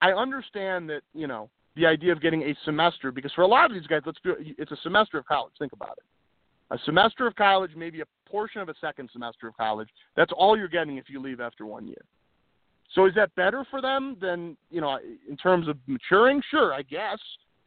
[0.00, 3.70] I understand that you know the idea of getting a semester because for a lot
[3.70, 5.52] of these guys, let's be, it's a semester of college.
[5.58, 6.04] Think about it.
[6.70, 9.88] A semester of college, maybe a portion of a second semester of college.
[10.16, 12.02] That's all you're getting if you leave after one year.
[12.94, 14.98] So is that better for them than you know
[15.28, 16.42] in terms of maturing?
[16.50, 17.18] Sure, I guess,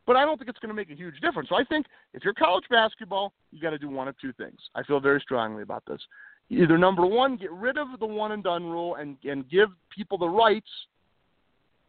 [0.05, 1.49] but I don't think it's going to make a huge difference.
[1.49, 4.57] So I think if you're college basketball, you got to do one of two things.
[4.75, 5.99] I feel very strongly about this.
[6.49, 10.17] Either number one, get rid of the one and done rule and and give people
[10.17, 10.69] the rights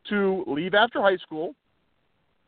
[0.09, 1.55] to leave after high school,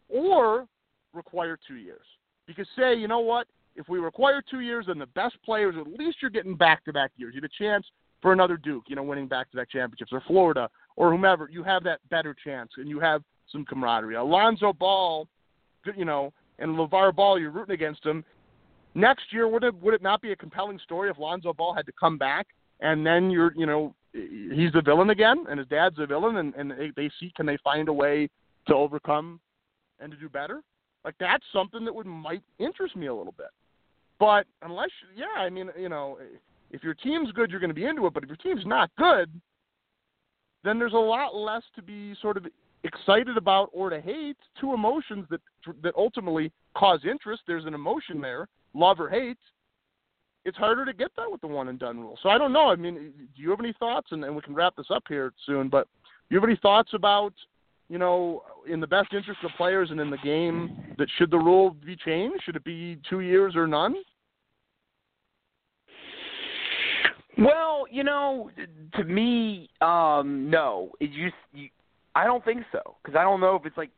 [0.08, 0.66] or
[1.12, 2.04] require two years.
[2.46, 3.46] Because say, you know what,
[3.76, 6.92] if we require two years, then the best players, at least you're getting back to
[6.92, 7.34] back years.
[7.34, 7.86] You have a chance
[8.20, 11.48] for another Duke, you know, winning back to back championships, or Florida, or whomever.
[11.50, 14.16] You have that better chance, and you have some camaraderie.
[14.16, 15.28] Alonzo Ball,
[15.96, 18.24] you know, and LeVar Ball, you're rooting against him.
[18.94, 21.86] Next year, would it would it not be a compelling story if Lonzo Ball had
[21.86, 22.48] to come back
[22.80, 26.54] and then you're, you know, he's the villain again, and his dad's the villain, and,
[26.54, 28.28] and they, they see can they find a way
[28.66, 29.40] to overcome
[30.00, 30.62] and to do better?
[31.04, 33.48] Like that's something that would might interest me a little bit.
[34.18, 36.18] But unless, yeah, I mean, you know,
[36.70, 38.14] if your team's good, you're going to be into it.
[38.14, 39.30] But if your team's not good,
[40.64, 42.46] then there's a lot less to be sort of
[42.84, 44.36] excited about or to hate.
[44.60, 45.40] Two emotions that
[45.82, 47.42] that ultimately cause interest.
[47.46, 49.38] There's an emotion there, love or hate.
[50.44, 52.18] It's harder to get that with the one and done rule.
[52.22, 52.68] So I don't know.
[52.68, 54.08] I mean, do you have any thoughts?
[54.12, 55.68] And, and we can wrap this up here soon.
[55.68, 55.86] But
[56.28, 57.34] do you have any thoughts about
[57.88, 61.38] you know, in the best interest of players and in the game, that should the
[61.38, 62.42] rule be changed?
[62.44, 63.96] Should it be two years or none?
[67.38, 68.50] Well, you know,
[68.96, 70.90] to me, um, no.
[71.00, 71.68] It just, you,
[72.14, 73.90] I don't think so because I don't know if it's like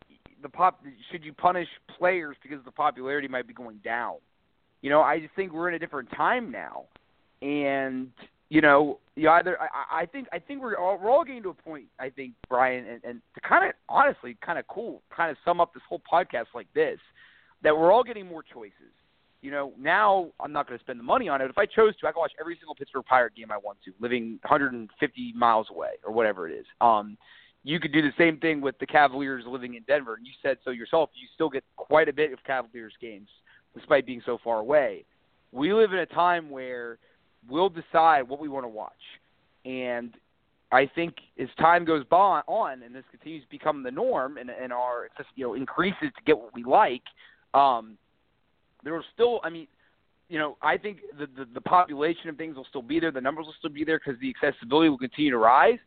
[0.42, 0.84] the pop.
[1.10, 1.68] Should you punish
[1.98, 4.16] players because the popularity might be going down?
[4.82, 6.84] You know, I just think we're in a different time now,
[7.42, 8.10] and
[8.50, 11.50] you know, you either I, I think I think we're all we're all getting to
[11.50, 11.86] a point.
[11.98, 15.60] I think Brian and, and to kind of honestly kind of cool, kind of sum
[15.60, 16.98] up this whole podcast like this,
[17.62, 18.92] that we're all getting more choices.
[19.40, 21.48] You know, now I'm not going to spend the money on it.
[21.48, 23.92] If I chose to, I could watch every single Pittsburgh Pirate game I want to,
[23.98, 26.66] living 150 miles away or whatever it is.
[26.82, 27.16] Um,
[27.62, 30.58] you could do the same thing with the Cavaliers living in Denver, and you said
[30.62, 31.08] so yourself.
[31.14, 33.28] You still get quite a bit of Cavaliers games
[33.74, 35.04] despite being so far away.
[35.52, 36.98] We live in a time where
[37.48, 38.92] we'll decide what we want to watch.
[39.64, 40.14] And
[40.72, 44.72] I think as time goes on and this continues to become the norm and, and
[44.72, 47.02] our you know increases to get what we like,
[47.54, 47.96] um,
[48.84, 49.66] there will still I mean,
[50.28, 53.20] you know, I think the, the the population of things will still be there, the
[53.20, 55.78] numbers will still be there because the accessibility will continue to rise.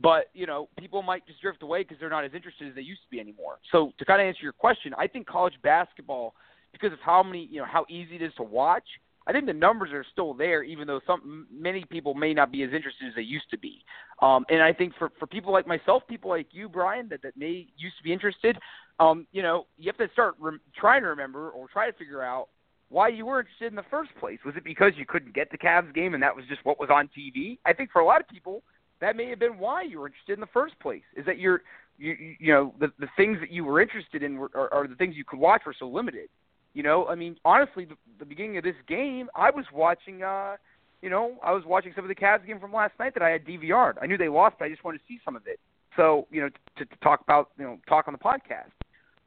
[0.00, 2.82] But you know, people might just drift away because they're not as interested as they
[2.82, 3.58] used to be anymore.
[3.70, 6.34] So to kind of answer your question, I think college basketball,
[6.72, 8.86] because of how many you know how easy it is to watch,
[9.26, 12.62] I think the numbers are still there, even though some many people may not be
[12.62, 13.82] as interested as they used to be.
[14.20, 17.36] Um, and I think for for people like myself, people like you, Brian, that that
[17.36, 18.58] may used to be interested,
[19.00, 22.22] um, you know, you have to start re- trying to remember or try to figure
[22.22, 22.48] out
[22.90, 24.38] why you were interested in the first place.
[24.44, 26.90] Was it because you couldn't get the Cavs game and that was just what was
[26.90, 27.58] on TV?
[27.64, 28.62] I think for a lot of people,
[29.00, 31.02] that may have been why you were interested in the first place.
[31.16, 31.62] Is that you're
[31.98, 34.96] you you know the the things that you were interested in were, are, are the
[34.96, 36.28] things you could watch were so limited.
[36.74, 40.22] You know, I mean, honestly, the, the beginning of this game, I was watching.
[40.22, 40.56] uh
[41.02, 43.30] You know, I was watching some of the Cavs game from last night that I
[43.30, 43.98] had DVR'd.
[44.02, 45.60] I knew they lost, but I just wanted to see some of it.
[45.96, 46.48] So, you know,
[46.78, 48.72] to, to talk about, you know, talk on the podcast.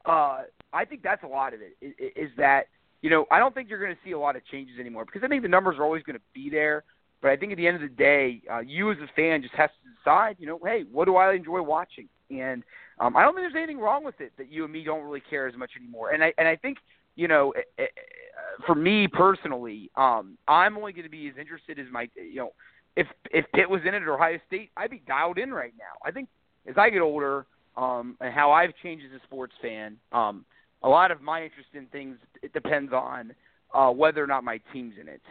[0.05, 0.43] Uh,
[0.73, 1.77] I think that's a lot of it.
[1.81, 2.67] Is, is that
[3.01, 5.23] you know, I don't think you're going to see a lot of changes anymore because
[5.23, 6.83] I think the numbers are always going to be there.
[7.21, 9.55] But I think at the end of the day, uh, you as a fan just
[9.55, 12.07] have to decide, you know, hey, what do I enjoy watching?
[12.29, 12.63] And
[12.99, 15.23] um, I don't think there's anything wrong with it that you and me don't really
[15.27, 16.11] care as much anymore.
[16.11, 16.77] And I and I think
[17.17, 17.87] you know, eh, eh, eh,
[18.65, 22.51] for me personally, um, I'm only going to be as interested as my, you know,
[22.95, 25.99] if if Pitt was in it or Ohio State, I'd be dialed in right now.
[26.05, 26.29] I think
[26.67, 27.45] as I get older,
[27.75, 30.45] um, and how I've changed as a sports fan, um,
[30.83, 33.33] a lot of my interest in things it depends on
[33.73, 35.21] uh, whether or not my team's in it.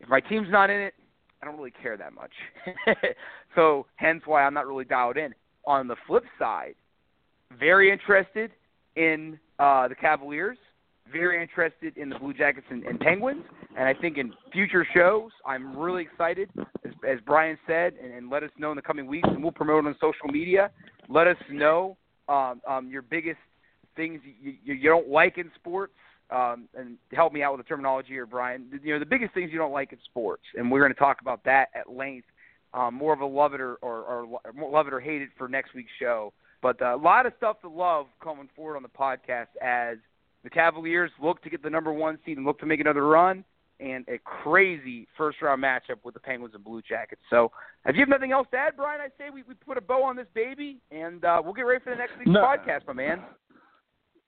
[0.00, 0.94] If my team's not in it,
[1.40, 2.32] I don't really care that much.
[3.54, 5.34] so hence why I'm not really dialed in.
[5.64, 6.74] On the flip side,
[7.58, 8.50] very interested
[8.96, 10.58] in uh, the Cavaliers
[11.12, 13.44] very interested in the Blue Jackets and, and Penguins,
[13.76, 16.48] and I think in future shows, I'm really excited.
[16.84, 19.52] As, as Brian said, and, and let us know in the coming weeks, and we'll
[19.52, 20.70] promote it on social media.
[21.08, 21.96] Let us know
[22.28, 23.38] um, um, your biggest
[23.96, 25.92] things you, you, don't like in sports,
[26.30, 28.66] um, and help me out with the terminology here, Brian.
[28.82, 31.20] You know, the biggest things you don't like in sports, and we're going to talk
[31.20, 32.26] about that at length.
[32.74, 34.40] Um, more of a love it or, or, or
[34.70, 36.32] love it or hate it for next week's show.
[36.62, 39.98] But uh, a lot of stuff to love coming forward on the podcast as–
[40.44, 43.44] the Cavaliers look to get the number one seed and look to make another run,
[43.80, 47.22] and a crazy first round matchup with the Penguins and Blue Jackets.
[47.30, 47.50] So,
[47.86, 50.02] if you have nothing else to add, Brian, I say we, we put a bow
[50.02, 52.40] on this baby, and uh, we'll get ready for the next week's no.
[52.40, 53.22] podcast, my man.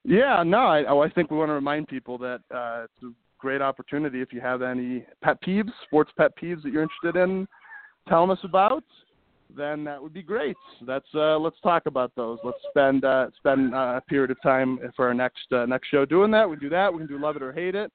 [0.05, 3.12] Yeah, no, I, oh, I think we want to remind people that uh, it's a
[3.39, 7.47] great opportunity if you have any pet peeves, sports pet peeves that you're interested in
[8.09, 8.85] telling us about.
[9.56, 10.56] Then that would be great.
[10.81, 12.39] Let's uh, let's talk about those.
[12.44, 16.05] Let's spend uh, spend uh, a period of time for our next uh, next show
[16.05, 16.48] doing that.
[16.48, 16.93] We do that.
[16.93, 17.93] We can do love it or hate it,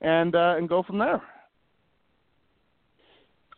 [0.00, 1.22] and uh, and go from there.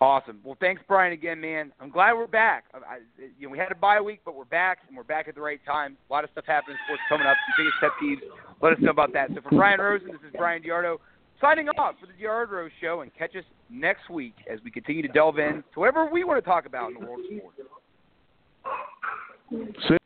[0.03, 0.41] Awesome.
[0.43, 1.73] Well, thanks, Brian, again, man.
[1.79, 2.65] I'm glad we're back.
[2.73, 3.01] I,
[3.39, 5.43] you know, we had a bye week, but we're back, and we're back at the
[5.43, 5.99] right time.
[6.09, 7.37] A lot of stuff happening in sports coming up.
[7.59, 8.21] Biggest pet peeves.
[8.63, 9.29] Let us know about that.
[9.35, 10.97] So for Brian Rosen, this is Brian DeArdo
[11.41, 15.09] signing off for the DeArd-Ro Show, and catch us next week as we continue to
[15.09, 17.27] delve in to whatever we want to talk about in the world of
[19.79, 20.01] sports.